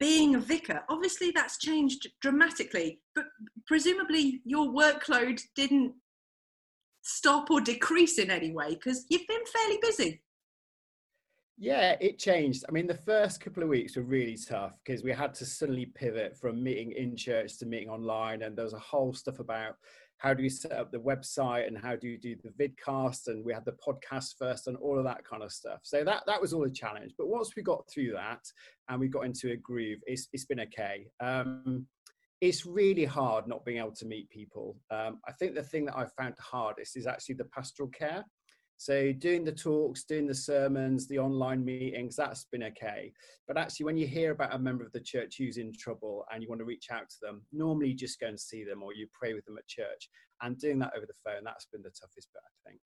being 0.01 0.35
a 0.35 0.41
vicar, 0.41 0.83
obviously 0.89 1.31
that's 1.31 1.59
changed 1.59 2.09
dramatically, 2.21 3.01
but 3.15 3.25
presumably 3.67 4.41
your 4.45 4.69
workload 4.69 5.41
didn't 5.55 5.95
stop 7.03 7.51
or 7.51 7.61
decrease 7.61 8.19
in 8.19 8.31
any 8.31 8.53
way 8.53 8.71
because 8.71 9.07
you've 9.09 9.27
been 9.27 9.45
fairly 9.53 9.79
busy. 9.83 10.23
Yeah, 11.61 11.97
it 12.01 12.21
changed. 12.21 12.65
I 12.69 12.73
mean, 12.73 12.87
the 12.87 12.95
first 12.95 13.41
couple 13.41 13.65
of 13.65 13.69
weeks 13.69 13.97
were 13.97 14.05
really 14.05 14.37
tough 14.37 14.79
because 14.85 15.03
we 15.03 15.11
had 15.11 15.35
to 15.35 15.45
suddenly 15.45 15.87
pivot 15.87 16.37
from 16.37 16.63
meeting 16.63 16.93
in 16.93 17.17
church 17.17 17.59
to 17.59 17.67
meeting 17.67 17.89
online, 17.89 18.43
and 18.43 18.57
there 18.57 18.65
was 18.65 18.75
a 18.75 18.79
whole 18.79 19.13
stuff 19.13 19.41
about 19.41 19.75
how 20.19 20.35
do 20.35 20.43
you 20.43 20.51
set 20.51 20.73
up 20.73 20.91
the 20.91 20.99
website 20.99 21.67
and 21.67 21.79
how 21.79 21.97
do 21.97 22.09
you 22.09 22.19
do 22.19 22.37
the 22.43 22.51
vidcast, 22.51 23.29
and 23.29 23.45
we 23.45 23.53
had 23.53 23.65
the 23.65 23.77
podcast 23.87 24.35
first 24.39 24.67
and 24.67 24.77
all 24.77 24.99
of 24.99 25.05
that 25.05 25.25
kind 25.25 25.43
of 25.43 25.53
stuff. 25.53 25.81
So 25.83 26.05
that 26.05 26.25
that 26.27 26.41
was 26.41 26.53
all 26.53 26.65
a 26.65 26.71
challenge. 26.71 27.13
But 27.17 27.29
once 27.29 27.53
we 27.57 27.63
got 27.63 27.89
through 27.89 28.13
that 28.13 28.43
and 28.89 29.01
we 29.01 29.09
got 29.09 29.25
into 29.25 29.53
a 29.53 29.57
groove, 29.57 30.01
it's 30.07 30.29
it's 30.33 30.45
been 30.45 30.61
okay. 30.61 31.07
Um, 31.21 31.87
it's 32.41 32.67
really 32.67 33.05
hard 33.05 33.49
not 33.49 33.65
being 33.65 33.79
able 33.79 33.95
to 33.95 34.07
meet 34.07 34.29
people. 34.31 34.77
Um, 34.91 35.19
I 35.27 35.33
think 35.33 35.55
the 35.55 35.63
thing 35.63 35.85
that 35.87 35.97
I've 35.97 36.13
found 36.13 36.35
hardest 36.39 36.97
is 36.97 37.07
actually 37.07 37.37
the 37.37 37.47
pastoral 37.47 37.89
care. 37.89 38.25
So 38.79 39.13
doing 39.13 39.45
the 39.45 39.53
talks, 39.53 40.05
doing 40.05 40.29
the 40.29 40.35
sermons, 40.35 41.09
the 41.09 41.19
online 41.19 41.65
meetings, 41.65 42.15
that's 42.15 42.45
been 42.45 42.63
okay. 42.63 43.13
But 43.49 43.59
actually, 43.59 43.87
when 43.87 43.97
you 43.97 44.07
hear 44.07 44.31
about 44.31 44.55
a 44.55 44.59
member 44.59 44.85
of 44.85 44.93
the 44.93 45.01
church 45.01 45.35
who's 45.37 45.57
in 45.57 45.73
trouble 45.77 46.25
and 46.33 46.43
you 46.43 46.49
want 46.49 46.61
to 46.61 46.65
reach 46.65 46.87
out 46.93 47.11
to 47.11 47.17
them, 47.21 47.43
normally 47.53 47.89
you 47.89 47.95
just 47.95 48.21
go 48.21 48.29
and 48.29 48.39
see 48.39 48.63
them 48.63 48.85
or 48.85 48.95
you 48.95 49.09
pray 49.13 49.35
with 49.35 49.45
them 49.47 49.59
at 49.59 49.67
church. 49.67 50.09
And 50.43 50.57
doing 50.59 50.79
that 50.79 50.93
over 50.97 51.07
the 51.07 51.13
phone, 51.25 51.43
that's 51.45 51.67
been 51.67 51.83
the 51.83 51.91
toughest 51.91 52.29
bit, 52.33 52.43
I 52.45 52.71
think. 52.71 52.81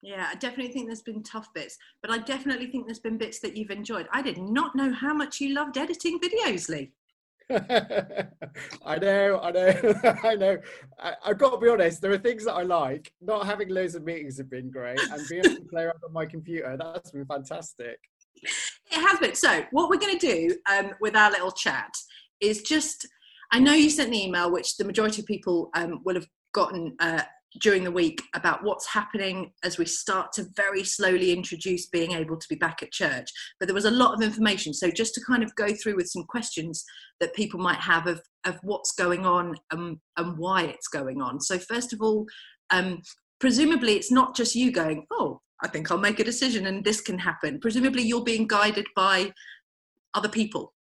Yeah, 0.00 0.28
I 0.30 0.36
definitely 0.36 0.72
think 0.72 0.86
there's 0.86 1.02
been 1.02 1.22
tough 1.22 1.52
bits, 1.52 1.76
but 2.00 2.10
I 2.10 2.18
definitely 2.18 2.70
think 2.70 2.86
there's 2.86 2.98
been 2.98 3.18
bits 3.18 3.40
that 3.40 3.56
you've 3.56 3.70
enjoyed. 3.70 4.08
I 4.12 4.22
did 4.22 4.38
not 4.38 4.74
know 4.74 4.90
how 4.90 5.12
much 5.12 5.40
you 5.40 5.52
loved 5.52 5.76
editing 5.76 6.18
videos, 6.18 6.70
Lee. 6.70 6.92
I 8.84 8.98
know, 8.98 9.40
I 9.40 9.50
know, 9.52 9.94
I 10.24 10.34
know. 10.34 10.58
I, 10.98 11.12
I've 11.24 11.38
got 11.38 11.50
to 11.50 11.58
be 11.58 11.68
honest. 11.68 12.00
There 12.00 12.10
are 12.10 12.18
things 12.18 12.44
that 12.44 12.54
I 12.54 12.62
like. 12.62 13.12
Not 13.20 13.46
having 13.46 13.68
loads 13.68 13.94
of 13.94 14.04
meetings 14.04 14.38
have 14.38 14.50
been 14.50 14.70
great, 14.70 14.98
and 14.98 15.22
being 15.28 15.44
able 15.44 15.56
to 15.56 15.68
play 15.70 15.84
around 15.84 16.00
on 16.04 16.12
my 16.12 16.26
computer 16.26 16.76
that's 16.76 17.12
been 17.12 17.26
fantastic. 17.26 17.98
It 18.42 19.00
has 19.08 19.18
been. 19.20 19.34
So, 19.34 19.64
what 19.70 19.88
we're 19.88 19.98
going 19.98 20.18
to 20.18 20.26
do 20.26 20.56
um, 20.70 20.92
with 21.00 21.14
our 21.16 21.30
little 21.30 21.52
chat 21.52 21.92
is 22.40 22.62
just. 22.62 23.06
I 23.52 23.60
know 23.60 23.74
you 23.74 23.90
sent 23.90 24.10
the 24.10 24.24
email, 24.24 24.50
which 24.50 24.76
the 24.76 24.84
majority 24.84 25.22
of 25.22 25.26
people 25.26 25.70
um, 25.74 26.00
will 26.04 26.16
have 26.16 26.26
gotten 26.52 26.96
uh, 26.98 27.22
during 27.60 27.84
the 27.84 27.90
week 27.90 28.22
about 28.34 28.62
what's 28.62 28.86
happening 28.86 29.52
as 29.64 29.78
we 29.78 29.84
start 29.84 30.32
to 30.32 30.46
very 30.56 30.84
slowly 30.84 31.32
introduce 31.32 31.86
being 31.86 32.12
able 32.12 32.36
to 32.36 32.46
be 32.48 32.56
back 32.56 32.82
at 32.82 32.92
church. 32.92 33.30
But 33.58 33.66
there 33.66 33.74
was 33.74 33.84
a 33.84 33.90
lot 33.90 34.14
of 34.14 34.22
information. 34.22 34.74
So, 34.74 34.90
just 34.90 35.14
to 35.14 35.24
kind 35.24 35.42
of 35.42 35.54
go 35.56 35.68
through 35.74 35.96
with 35.96 36.08
some 36.08 36.24
questions 36.24 36.84
that 37.20 37.34
people 37.34 37.60
might 37.60 37.78
have 37.78 38.06
of, 38.06 38.20
of 38.44 38.58
what's 38.62 38.92
going 38.92 39.26
on 39.26 39.56
and, 39.70 39.98
and 40.16 40.38
why 40.38 40.62
it's 40.62 40.88
going 40.88 41.20
on. 41.20 41.40
So, 41.40 41.58
first 41.58 41.92
of 41.92 42.00
all, 42.00 42.26
um, 42.70 43.00
presumably 43.40 43.94
it's 43.94 44.12
not 44.12 44.36
just 44.36 44.54
you 44.54 44.70
going, 44.70 45.06
oh, 45.12 45.40
I 45.62 45.68
think 45.68 45.90
I'll 45.90 45.98
make 45.98 46.20
a 46.20 46.24
decision 46.24 46.66
and 46.66 46.84
this 46.84 47.00
can 47.00 47.18
happen. 47.18 47.60
Presumably 47.60 48.02
you're 48.02 48.24
being 48.24 48.46
guided 48.46 48.86
by 48.94 49.32
other 50.14 50.28
people. 50.28 50.74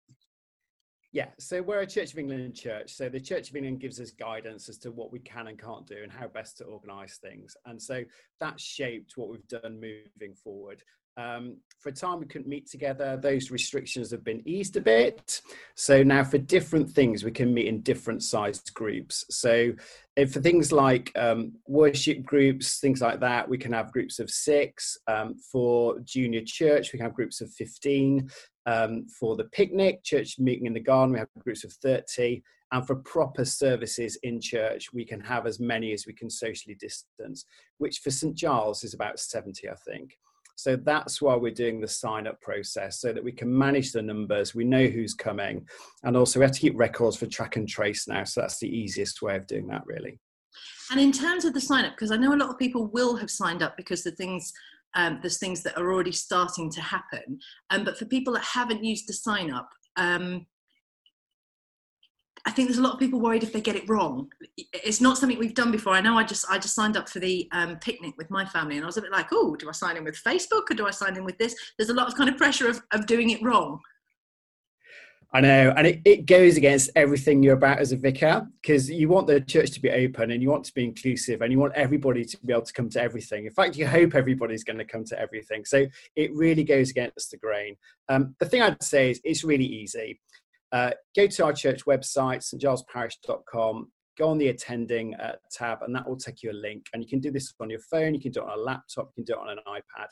Yeah, 1.14 1.28
so 1.38 1.62
we're 1.62 1.82
a 1.82 1.88
Church 1.88 2.12
of 2.12 2.18
England 2.18 2.56
church. 2.56 2.92
So 2.92 3.08
the 3.08 3.20
Church 3.20 3.52
of 3.52 3.56
England 3.56 3.80
gives 3.80 4.00
us 4.00 4.10
guidance 4.10 4.68
as 4.68 4.80
to 4.80 4.92
what 4.92 5.12
we 5.12 5.20
can 5.20 5.46
and 5.46 5.62
can't 5.62 5.86
do 5.86 5.98
and 6.02 6.12
how 6.12 6.28
best 6.28 6.58
to 6.58 6.64
organise 6.64 7.20
things. 7.20 7.56
And 7.66 7.80
so 7.80 8.04
that 8.40 8.60
shaped 8.60 9.14
what 9.16 9.30
we've 9.30 9.48
done 9.48 9.80
moving 9.80 10.34
forward. 10.44 10.82
Um, 11.18 11.58
for 11.84 11.90
a 11.90 11.94
time 11.94 12.22
we 12.22 12.26
couldn't 12.26 12.48
meet 12.48 12.70
together. 12.70 13.18
Those 13.18 13.52
restrictions 13.52 14.10
have 14.12 14.24
been 14.24 14.42
eased 14.46 14.78
a 14.78 14.82
bit. 14.82 15.42
So 15.76 16.02
now 16.02 16.24
for 16.24 16.38
different 16.38 16.90
things, 16.90 17.26
we 17.26 17.32
can 17.32 17.54
meet 17.54 17.68
in 17.68 17.82
different 17.82 18.24
sized 18.24 18.74
groups. 18.74 19.26
So 19.30 19.74
for 20.16 20.40
things 20.40 20.72
like 20.72 21.12
um, 21.16 21.52
worship 21.68 22.24
groups, 22.24 22.80
things 22.80 23.02
like 23.02 23.20
that, 23.20 23.48
we 23.48 23.58
can 23.58 23.74
have 23.74 23.92
groups 23.92 24.20
of 24.20 24.30
six. 24.30 24.98
Um, 25.08 25.36
for 25.52 26.00
junior 26.00 26.42
church, 26.46 26.94
we 26.94 26.98
can 26.98 27.06
have 27.06 27.16
groups 27.16 27.42
of 27.42 27.52
15. 27.52 28.30
Um, 28.66 29.06
for 29.08 29.36
the 29.36 29.46
picnic, 29.46 30.04
church 30.04 30.40
meeting 30.40 30.68
in 30.68 30.74
the 30.74 30.80
garden, 30.80 31.14
we 31.14 31.20
have 31.20 31.28
groups 31.40 31.66
of 31.66 31.74
30. 31.74 32.42
And 32.72 32.88
for 32.88 32.96
proper 32.96 33.44
services 33.44 34.18
in 34.24 34.40
church, 34.40 34.94
we 34.94 35.06
can 35.06 35.20
have 35.20 35.46
as 35.46 35.60
many 35.60 35.92
as 35.92 36.08
we 36.08 36.14
can 36.14 36.30
socially 36.30 36.76
distance, 36.76 37.46
which 37.78 38.00
for 38.00 38.10
St. 38.10 38.36
Giles 38.36 38.84
is 38.84 38.94
about 38.94 39.20
70, 39.20 39.70
I 39.70 39.76
think. 39.86 40.18
So 40.56 40.76
that's 40.76 41.22
why 41.22 41.36
we're 41.36 41.54
doing 41.54 41.82
the 41.82 41.88
sign 41.88 42.28
up 42.28 42.40
process 42.42 43.02
so 43.02 43.12
that 43.12 43.24
we 43.24 43.32
can 43.32 43.56
manage 43.56 43.92
the 43.92 44.02
numbers, 44.02 44.54
we 44.54 44.64
know 44.64 44.86
who's 44.88 45.14
coming, 45.14 45.68
and 46.04 46.16
also 46.16 46.40
we 46.40 46.46
have 46.46 46.54
to 46.54 46.60
keep 46.60 46.78
records 46.78 47.18
for 47.18 47.26
track 47.26 47.56
and 47.56 47.68
trace 47.68 48.08
now. 48.08 48.24
So 48.24 48.42
that's 48.42 48.60
the 48.60 48.70
easiest 48.70 49.22
way 49.22 49.36
of 49.36 49.48
doing 49.48 49.68
that, 49.68 49.86
really. 49.86 50.20
And 50.92 51.00
in 51.00 51.12
terms 51.12 51.46
of 51.46 51.54
the 51.54 51.62
sign 51.62 51.86
up, 51.86 51.94
because 51.94 52.12
I 52.12 52.18
know 52.18 52.34
a 52.34 52.38
lot 52.38 52.50
of 52.50 52.60
people 52.60 52.88
will 52.88 53.16
have 53.16 53.32
signed 53.32 53.64
up 53.64 53.76
because 53.78 54.04
the 54.04 54.12
things 54.12 54.54
um, 54.96 55.20
there's 55.22 55.40
things 55.40 55.64
that 55.64 55.78
are 55.78 55.92
already 55.92 56.12
starting 56.12 56.70
to 56.72 56.82
happen. 56.82 57.40
Um, 57.70 57.84
but 57.84 57.98
for 57.98 58.06
people 58.06 58.34
that 58.34 58.44
haven't 58.44 58.84
used 58.84 59.08
the 59.08 59.14
sign 59.14 59.52
up, 59.52 59.70
um, 59.96 60.46
I 62.46 62.52
think 62.52 62.68
there's 62.68 62.78
a 62.78 62.82
lot 62.82 62.94
of 62.94 63.00
people 63.00 63.22
worried 63.22 63.44
if 63.44 63.54
they 63.54 63.62
get 63.62 63.78
it 63.78 63.88
wrong. 63.88 64.30
It's 64.58 65.00
not 65.00 65.18
something 65.18 65.40
we've 65.40 65.54
done 65.54 65.72
before. 65.72 65.94
I 65.94 66.02
know 66.02 66.18
I 66.18 66.24
just 66.24 66.46
I 66.50 66.58
just 66.58 66.76
signed 66.76 66.98
up 66.98 67.08
for 67.08 67.20
the 67.20 67.48
um, 67.54 67.78
picnic 67.78 68.16
with 68.18 68.30
my 68.30 68.46
family, 68.46 68.76
and 68.76 68.84
I 68.84 68.88
was 68.88 68.98
a 68.98 69.02
bit 69.02 69.12
like, 69.12 69.28
oh, 69.32 69.56
do 69.56 69.70
I 69.70 69.72
sign 69.72 69.96
in 69.96 70.04
with 70.04 70.22
Facebook 70.22 70.70
or 70.70 70.76
do 70.76 70.86
I 70.86 70.92
sign 70.92 71.16
in 71.16 71.24
with 71.24 71.38
this? 71.38 71.56
There's 71.78 71.90
a 71.90 71.94
lot 71.94 72.08
of 72.08 72.16
kind 72.16 72.30
of 72.30 72.38
pressure 72.38 72.68
of, 72.68 72.82
of 72.92 73.06
doing 73.06 73.30
it 73.30 73.42
wrong. 73.42 73.80
I 75.36 75.42
know, 75.42 75.74
and 75.76 75.88
it, 75.88 76.02
it 76.06 76.26
goes 76.28 76.58
against 76.58 76.92
everything 76.96 77.42
you're 77.42 77.56
about 77.56 77.80
as 77.80 77.92
a 77.92 77.98
vicar 77.98 78.46
because 78.62 78.88
you 78.88 79.10
want 79.10 79.26
the 79.26 79.42
church 79.42 79.72
to 79.72 79.82
be 79.82 79.90
open 79.90 80.30
and 80.30 80.44
you 80.44 80.50
want 80.52 80.64
to 80.66 80.74
be 80.76 80.84
inclusive 80.84 81.42
and 81.42 81.52
you 81.52 81.58
want 81.58 81.74
everybody 81.74 82.24
to 82.24 82.38
be 82.46 82.54
able 82.54 82.62
to 82.62 82.74
come 82.74 82.88
to 82.90 83.02
everything. 83.02 83.48
In 83.48 83.52
fact, 83.52 83.76
you 83.76 83.88
hope 83.88 84.14
everybody's 84.14 84.64
going 84.64 84.78
to 84.78 84.86
come 84.86 85.04
to 85.06 85.20
everything. 85.20 85.66
So 85.66 85.88
it 86.16 86.32
really 86.36 86.64
goes 86.64 86.92
against 86.92 87.32
the 87.32 87.38
grain. 87.38 87.78
Um, 88.10 88.36
the 88.40 88.46
thing 88.46 88.62
I'd 88.62 88.84
say 88.84 89.10
is 89.10 89.22
it's 89.24 89.44
really 89.44 89.66
easy. 89.66 90.20
Uh, 90.74 90.92
go 91.16 91.28
to 91.28 91.46
our 91.46 91.54
church 91.54 91.86
website, 91.86 92.42
stgilesparish.com, 92.42 93.92
go 94.18 94.28
on 94.28 94.38
the 94.38 94.50
attending 94.50 95.16
uh, 95.16 95.36
tab, 95.52 95.84
and 95.84 95.96
that 95.96 96.08
will 96.08 96.18
take 96.18 96.44
you 96.44 96.52
a 96.52 96.54
link. 96.54 96.88
And 96.94 97.02
you 97.02 97.08
can 97.08 97.20
do 97.20 97.32
this 97.32 97.54
on 97.62 97.70
your 97.70 97.80
phone, 97.80 98.14
you 98.14 98.20
can 98.20 98.32
do 98.32 98.42
it 98.42 98.50
on 98.50 98.58
a 98.58 98.62
laptop, 98.62 99.12
you 99.16 99.24
can 99.24 99.36
do 99.36 99.40
it 99.40 99.48
on 99.48 99.50
an 99.50 99.60
iPad 99.68 100.08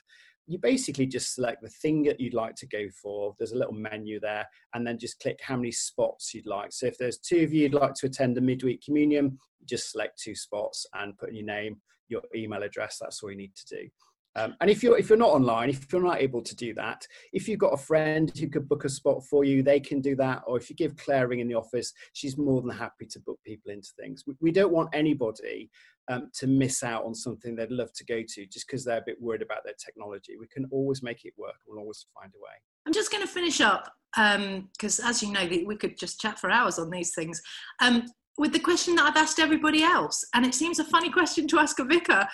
you 0.48 0.58
basically 0.58 1.06
just 1.06 1.34
select 1.34 1.62
the 1.62 1.70
thing 1.70 2.04
that 2.04 2.20
you'd 2.20 2.34
like 2.34 2.56
to 2.56 2.68
go 2.68 2.86
for. 3.02 3.34
There's 3.38 3.54
a 3.54 3.58
little 3.58 3.74
menu 3.74 4.20
there, 4.20 4.46
and 4.74 4.86
then 4.86 4.98
just 4.98 5.20
click 5.20 5.40
how 5.42 5.56
many 5.56 5.72
spots 5.72 6.34
you'd 6.34 6.46
like. 6.46 6.74
So 6.74 6.88
if 6.88 6.98
there's 6.98 7.18
two 7.18 7.44
of 7.44 7.54
you 7.54 7.64
you'd 7.64 7.74
like 7.74 7.94
to 7.96 8.08
attend 8.08 8.38
a 8.38 8.42
midweek 8.42 8.84
communion, 8.84 9.38
just 9.66 9.92
select 9.92 10.22
two 10.22 10.36
spots 10.36 10.86
and 10.94 11.18
put 11.18 11.30
in 11.30 11.36
your 11.36 11.46
name, 11.46 11.78
your 12.10 12.22
email 12.36 12.64
address. 12.64 12.98
That's 13.00 13.22
all 13.24 13.32
you 13.32 13.38
need 13.38 13.56
to 13.56 13.76
do. 13.76 13.90
Um, 14.36 14.56
and 14.62 14.70
if 14.70 14.82
you're 14.82 14.98
if 14.98 15.10
you're 15.10 15.18
not 15.18 15.30
online, 15.30 15.70
if 15.70 15.92
you're 15.92 16.02
not 16.02 16.22
able 16.22 16.42
to 16.42 16.56
do 16.56 16.74
that, 16.76 17.06
if 17.34 17.48
you've 17.48 17.60
got 17.60 17.74
a 17.74 17.78
friend 17.78 18.32
who 18.38 18.48
could 18.48 18.70
book 18.70 18.86
a 18.86 18.90
spot 18.90 19.26
for 19.26 19.44
you, 19.44 19.62
they 19.62 19.80
can 19.80 20.00
do 20.00 20.16
that. 20.16 20.44
Or 20.48 20.58
if 20.58 20.70
you 20.70 20.76
give 20.76 20.96
Claire 20.96 21.28
ring 21.28 21.40
in 21.40 21.48
the 21.48 21.56
office, 21.56 21.94
she's 22.14 22.38
more 22.38 22.62
than 22.62 22.72
happy 22.72 23.06
to 23.08 23.20
book 23.20 23.40
people 23.46 23.72
into 23.72 23.90
things. 24.00 24.24
We, 24.26 24.36
we 24.40 24.52
don't 24.52 24.72
want 24.72 24.90
anybody 24.94 25.70
um, 26.10 26.30
to 26.36 26.48
miss 26.48 26.84
out 26.84 27.04
on 27.06 27.14
something 27.14 27.56
they'd 27.56 27.72
love 27.72 27.92
to 27.94 28.06
go 28.06 28.22
to 28.26 28.46
just 28.46 28.68
because 28.68 28.86
they're 28.86 29.00
a 29.00 29.06
bit 29.06 29.22
worried 29.22 29.42
about 29.42 29.64
their 29.64 29.76
technology. 29.84 30.38
We 30.40 30.48
can 30.48 30.66
always 30.72 31.04
make 31.04 31.26
it 31.26 31.34
work. 31.38 31.56
We'll 31.68 31.80
always 31.80 32.06
find 32.14 32.32
a 32.34 32.40
way. 32.40 32.54
I'm 32.86 32.94
just 32.94 33.12
going 33.12 33.24
to 33.24 33.32
finish 33.32 33.62
up 33.62 33.92
because, 34.16 35.00
um, 35.00 35.06
as 35.08 35.22
you 35.22 35.32
know, 35.32 35.48
we 35.66 35.76
could 35.76 35.98
just 35.98 36.20
chat 36.20 36.40
for 36.40 36.50
hours 36.50 36.80
on 36.80 36.90
these 36.90 37.14
things. 37.14 37.42
Um, 37.82 38.06
with 38.38 38.54
the 38.54 38.60
question 38.60 38.96
that 38.96 39.06
I've 39.06 39.18
asked 39.18 39.40
everybody 39.40 39.84
else, 39.84 40.26
and 40.34 40.46
it 40.46 40.56
seems 40.56 40.80
a 40.80 40.84
funny 40.86 41.10
question 41.10 41.48
to 41.50 41.60
ask 41.60 41.80
a 41.80 41.86
vicar, 41.86 42.26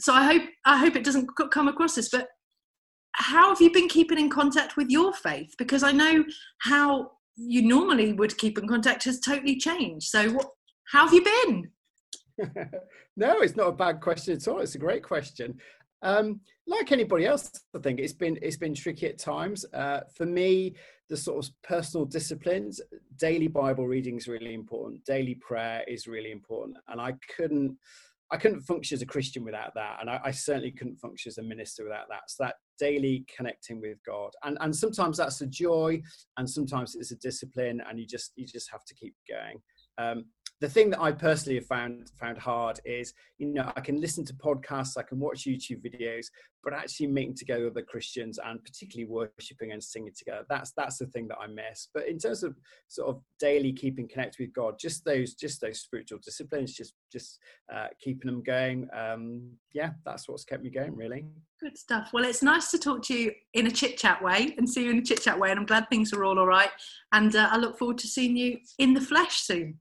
so 0.00 0.12
I 0.12 0.24
hope 0.24 0.42
I 0.64 0.78
hope 0.78 0.96
it 0.96 1.04
doesn't 1.04 1.28
come 1.50 1.68
across 1.68 1.94
this. 1.94 2.08
But 2.10 2.28
how 3.12 3.50
have 3.50 3.60
you 3.60 3.72
been 3.72 3.88
keeping 3.88 4.18
in 4.18 4.30
contact 4.30 4.76
with 4.76 4.90
your 4.90 5.12
faith? 5.12 5.54
Because 5.58 5.82
I 5.82 5.92
know 5.92 6.24
how 6.58 7.12
you 7.36 7.62
normally 7.62 8.12
would 8.12 8.36
keep 8.38 8.58
in 8.58 8.68
contact 8.68 9.04
has 9.04 9.20
totally 9.20 9.56
changed. 9.56 10.08
So 10.08 10.30
what? 10.30 10.50
How 10.90 11.08
have 11.08 11.14
you 11.14 11.24
been? 11.24 11.70
no, 13.16 13.40
it's 13.40 13.56
not 13.56 13.68
a 13.68 13.72
bad 13.72 14.00
question 14.00 14.34
at 14.34 14.48
all. 14.48 14.60
It's 14.60 14.74
a 14.74 14.78
great 14.78 15.02
question. 15.02 15.58
Um, 16.02 16.40
like 16.66 16.92
anybody 16.92 17.26
else, 17.26 17.50
I 17.74 17.78
think 17.78 18.00
it's 18.00 18.12
been 18.12 18.38
it's 18.42 18.56
been 18.56 18.74
tricky 18.74 19.06
at 19.06 19.18
times. 19.18 19.64
Uh, 19.72 20.00
for 20.14 20.26
me, 20.26 20.74
the 21.08 21.16
sort 21.16 21.44
of 21.44 21.52
personal 21.62 22.06
disciplines, 22.06 22.80
daily 23.18 23.48
Bible 23.48 23.86
reading 23.86 24.16
is 24.16 24.28
really 24.28 24.54
important. 24.54 25.04
Daily 25.04 25.34
prayer 25.36 25.84
is 25.86 26.06
really 26.06 26.30
important, 26.30 26.76
and 26.88 27.00
I 27.00 27.14
couldn't 27.36 27.76
I 28.30 28.36
couldn't 28.36 28.62
function 28.62 28.96
as 28.96 29.02
a 29.02 29.06
Christian 29.06 29.44
without 29.44 29.74
that, 29.74 29.98
and 30.00 30.08
I, 30.08 30.20
I, 30.24 30.30
certainly 30.30 30.72
couldn't 30.72 30.96
function 30.96 31.28
as 31.28 31.38
a 31.38 31.42
minister 31.42 31.84
without 31.84 32.06
that. 32.08 32.22
So 32.28 32.44
that 32.44 32.56
daily 32.78 33.24
connecting 33.34 33.80
with 33.80 33.98
God, 34.06 34.30
and 34.44 34.56
and 34.60 34.74
sometimes 34.74 35.18
that's 35.18 35.40
a 35.40 35.46
joy, 35.46 36.00
and 36.38 36.48
sometimes 36.48 36.94
it's 36.94 37.12
a 37.12 37.16
discipline, 37.16 37.82
and 37.88 37.98
you 37.98 38.06
just 38.06 38.32
you 38.36 38.46
just 38.46 38.70
have 38.70 38.84
to 38.86 38.94
keep 38.94 39.14
going. 39.28 39.58
Um, 39.98 40.24
the 40.60 40.68
thing 40.68 40.90
that 40.90 41.00
I 41.00 41.12
personally 41.12 41.56
have 41.56 41.66
found 41.66 42.10
found 42.18 42.38
hard 42.38 42.80
is, 42.84 43.12
you 43.38 43.48
know, 43.48 43.72
I 43.76 43.80
can 43.80 44.00
listen 44.00 44.24
to 44.26 44.34
podcasts, 44.34 44.96
I 44.96 45.02
can 45.02 45.18
watch 45.18 45.44
YouTube 45.44 45.82
videos, 45.84 46.26
but 46.62 46.72
actually 46.72 47.08
meeting 47.08 47.34
together 47.34 47.64
with 47.64 47.74
the 47.74 47.82
Christians 47.82 48.38
and 48.44 48.64
particularly 48.64 49.10
worshiping 49.10 49.72
and 49.72 49.82
singing 49.82 50.12
together, 50.16 50.44
that's 50.48 50.72
that's 50.76 50.98
the 50.98 51.06
thing 51.06 51.28
that 51.28 51.38
I 51.38 51.46
miss. 51.46 51.88
But 51.92 52.08
in 52.08 52.18
terms 52.18 52.42
of 52.42 52.56
sort 52.88 53.08
of 53.08 53.20
daily 53.38 53.72
keeping 53.72 54.08
connected 54.08 54.40
with 54.40 54.54
God, 54.54 54.78
just 54.78 55.04
those 55.04 55.34
just 55.34 55.60
those 55.60 55.80
spiritual 55.80 56.18
disciplines, 56.24 56.74
just 56.74 56.94
just 57.12 57.38
uh, 57.72 57.88
keeping 58.00 58.30
them 58.30 58.42
going, 58.42 58.88
um, 58.96 59.50
yeah, 59.72 59.90
that's 60.04 60.28
what's 60.28 60.44
kept 60.44 60.62
me 60.62 60.70
going, 60.70 60.96
really. 60.96 61.26
Good 61.60 61.76
stuff. 61.76 62.10
Well, 62.12 62.24
it's 62.24 62.42
nice 62.42 62.70
to 62.70 62.78
talk 62.78 63.02
to 63.04 63.14
you 63.14 63.32
in 63.54 63.66
a 63.66 63.70
chit 63.70 63.96
chat 63.96 64.22
way 64.22 64.54
and 64.56 64.68
see 64.68 64.84
you 64.84 64.90
in 64.90 64.98
a 64.98 65.02
chit 65.02 65.22
chat 65.22 65.38
way, 65.38 65.50
and 65.50 65.58
I'm 65.58 65.66
glad 65.66 65.88
things 65.90 66.12
are 66.12 66.24
all 66.24 66.38
all 66.38 66.46
right. 66.46 66.70
And 67.12 67.34
uh, 67.36 67.48
I 67.50 67.58
look 67.58 67.78
forward 67.78 67.98
to 67.98 68.06
seeing 68.06 68.36
you 68.36 68.58
in 68.78 68.94
the 68.94 69.00
flesh 69.00 69.42
soon. 69.42 69.78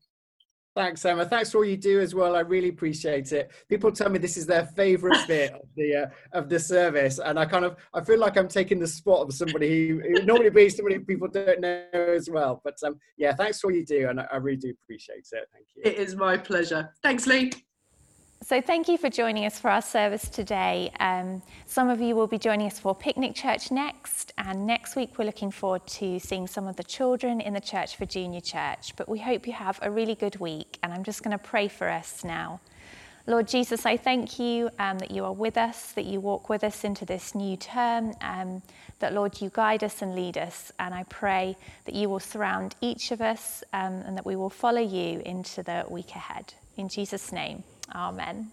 Thanks, 0.75 1.05
Emma. 1.05 1.25
Thanks 1.25 1.51
for 1.51 1.59
all 1.59 1.65
you 1.65 1.77
do 1.77 1.99
as 1.99 2.15
well. 2.15 2.35
I 2.35 2.39
really 2.39 2.69
appreciate 2.69 3.31
it. 3.31 3.51
People 3.69 3.91
tell 3.91 4.09
me 4.09 4.17
this 4.17 4.37
is 4.37 4.47
their 4.47 4.65
favourite 4.65 5.27
bit 5.27 5.53
of 5.53 5.61
the 5.75 5.95
uh, 5.95 6.05
of 6.31 6.49
the 6.49 6.59
service, 6.59 7.19
and 7.19 7.37
I 7.37 7.45
kind 7.45 7.63
of 7.63 7.77
I 7.93 8.01
feel 8.01 8.19
like 8.19 8.37
I'm 8.37 8.47
taking 8.47 8.79
the 8.79 8.87
spot 8.87 9.21
of 9.21 9.33
somebody 9.33 9.87
who, 9.87 9.99
who 9.99 10.25
normally 10.25 10.49
be 10.49 10.69
somebody 10.69 10.97
people 10.99 11.27
don't 11.27 11.61
know 11.61 11.85
as 11.93 12.29
well. 12.29 12.59
But 12.63 12.75
um, 12.83 12.99
yeah, 13.17 13.35
thanks 13.35 13.59
for 13.59 13.67
all 13.67 13.75
you 13.75 13.85
do, 13.85 14.09
and 14.09 14.19
I, 14.19 14.27
I 14.33 14.37
really 14.37 14.57
do 14.57 14.73
appreciate 14.83 15.27
it. 15.31 15.47
Thank 15.53 15.67
you. 15.75 15.83
It 15.85 15.97
is 15.97 16.15
my 16.15 16.37
pleasure. 16.37 16.91
Thanks, 17.03 17.27
Lee. 17.27 17.51
So, 18.45 18.59
thank 18.59 18.89
you 18.89 18.97
for 18.97 19.09
joining 19.09 19.45
us 19.45 19.57
for 19.57 19.71
our 19.71 19.81
service 19.81 20.27
today. 20.27 20.91
Um, 20.99 21.41
some 21.65 21.89
of 21.89 22.01
you 22.01 22.13
will 22.13 22.27
be 22.27 22.37
joining 22.37 22.67
us 22.67 22.77
for 22.77 22.93
Picnic 22.93 23.35
Church 23.35 23.71
next, 23.71 24.33
and 24.37 24.67
next 24.67 24.97
week 24.97 25.17
we're 25.17 25.23
looking 25.23 25.49
forward 25.49 25.87
to 25.87 26.19
seeing 26.19 26.45
some 26.47 26.67
of 26.67 26.75
the 26.75 26.83
children 26.83 27.39
in 27.39 27.53
the 27.53 27.61
church 27.61 27.95
for 27.95 28.05
Junior 28.05 28.41
Church. 28.41 28.97
But 28.97 29.07
we 29.07 29.19
hope 29.19 29.47
you 29.47 29.53
have 29.53 29.79
a 29.81 29.89
really 29.89 30.15
good 30.15 30.41
week, 30.41 30.77
and 30.83 30.91
I'm 30.91 31.05
just 31.05 31.23
going 31.23 31.31
to 31.31 31.41
pray 31.41 31.69
for 31.69 31.87
us 31.87 32.25
now. 32.25 32.59
Lord 33.27 33.47
Jesus, 33.47 33.85
I 33.85 33.95
thank 33.95 34.37
you 34.39 34.69
um, 34.77 34.99
that 34.99 35.11
you 35.11 35.23
are 35.23 35.31
with 35.31 35.55
us, 35.55 35.93
that 35.93 36.03
you 36.03 36.19
walk 36.19 36.49
with 36.49 36.65
us 36.65 36.83
into 36.83 37.05
this 37.05 37.33
new 37.33 37.55
term, 37.55 38.13
um, 38.19 38.61
that 38.99 39.13
Lord, 39.13 39.39
you 39.39 39.51
guide 39.53 39.85
us 39.85 40.01
and 40.01 40.15
lead 40.15 40.37
us. 40.37 40.69
And 40.79 40.93
I 40.93 41.03
pray 41.03 41.55
that 41.85 41.95
you 41.95 42.09
will 42.09 42.19
surround 42.19 42.75
each 42.81 43.11
of 43.11 43.21
us 43.21 43.63
um, 43.71 44.01
and 44.05 44.17
that 44.17 44.25
we 44.25 44.35
will 44.35 44.49
follow 44.49 44.81
you 44.81 45.21
into 45.25 45.63
the 45.63 45.85
week 45.87 46.09
ahead. 46.09 46.53
In 46.75 46.89
Jesus' 46.89 47.31
name. 47.31 47.63
Amen. 47.95 48.51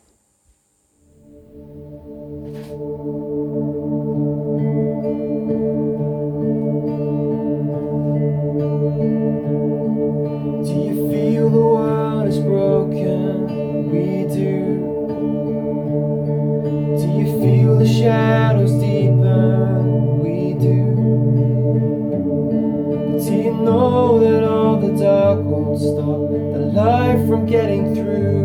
Do 10.63 10.75
you 10.77 11.11
feel 11.11 11.49
the 11.49 11.59
world 11.59 12.29
is 12.29 12.39
broken? 12.39 13.47
We 13.91 14.29
do. 14.29 14.77
Do 17.01 17.07
you 17.19 17.41
feel 17.41 17.79
the 17.79 17.89
shadows 17.89 18.73
deepen? 18.73 20.21
We 20.21 20.53
do. 20.53 20.85
But 23.11 23.25
do 23.25 23.33
you 23.35 23.55
know 23.55 24.21
that 24.21 24.45
all 24.45 24.77
the 24.79 25.03
dark 25.03 25.41
won't 25.41 25.81
stop 25.81 26.29
the 26.29 26.73
light 26.75 27.27
from 27.27 27.47
getting 27.47 27.95
through? 27.95 28.40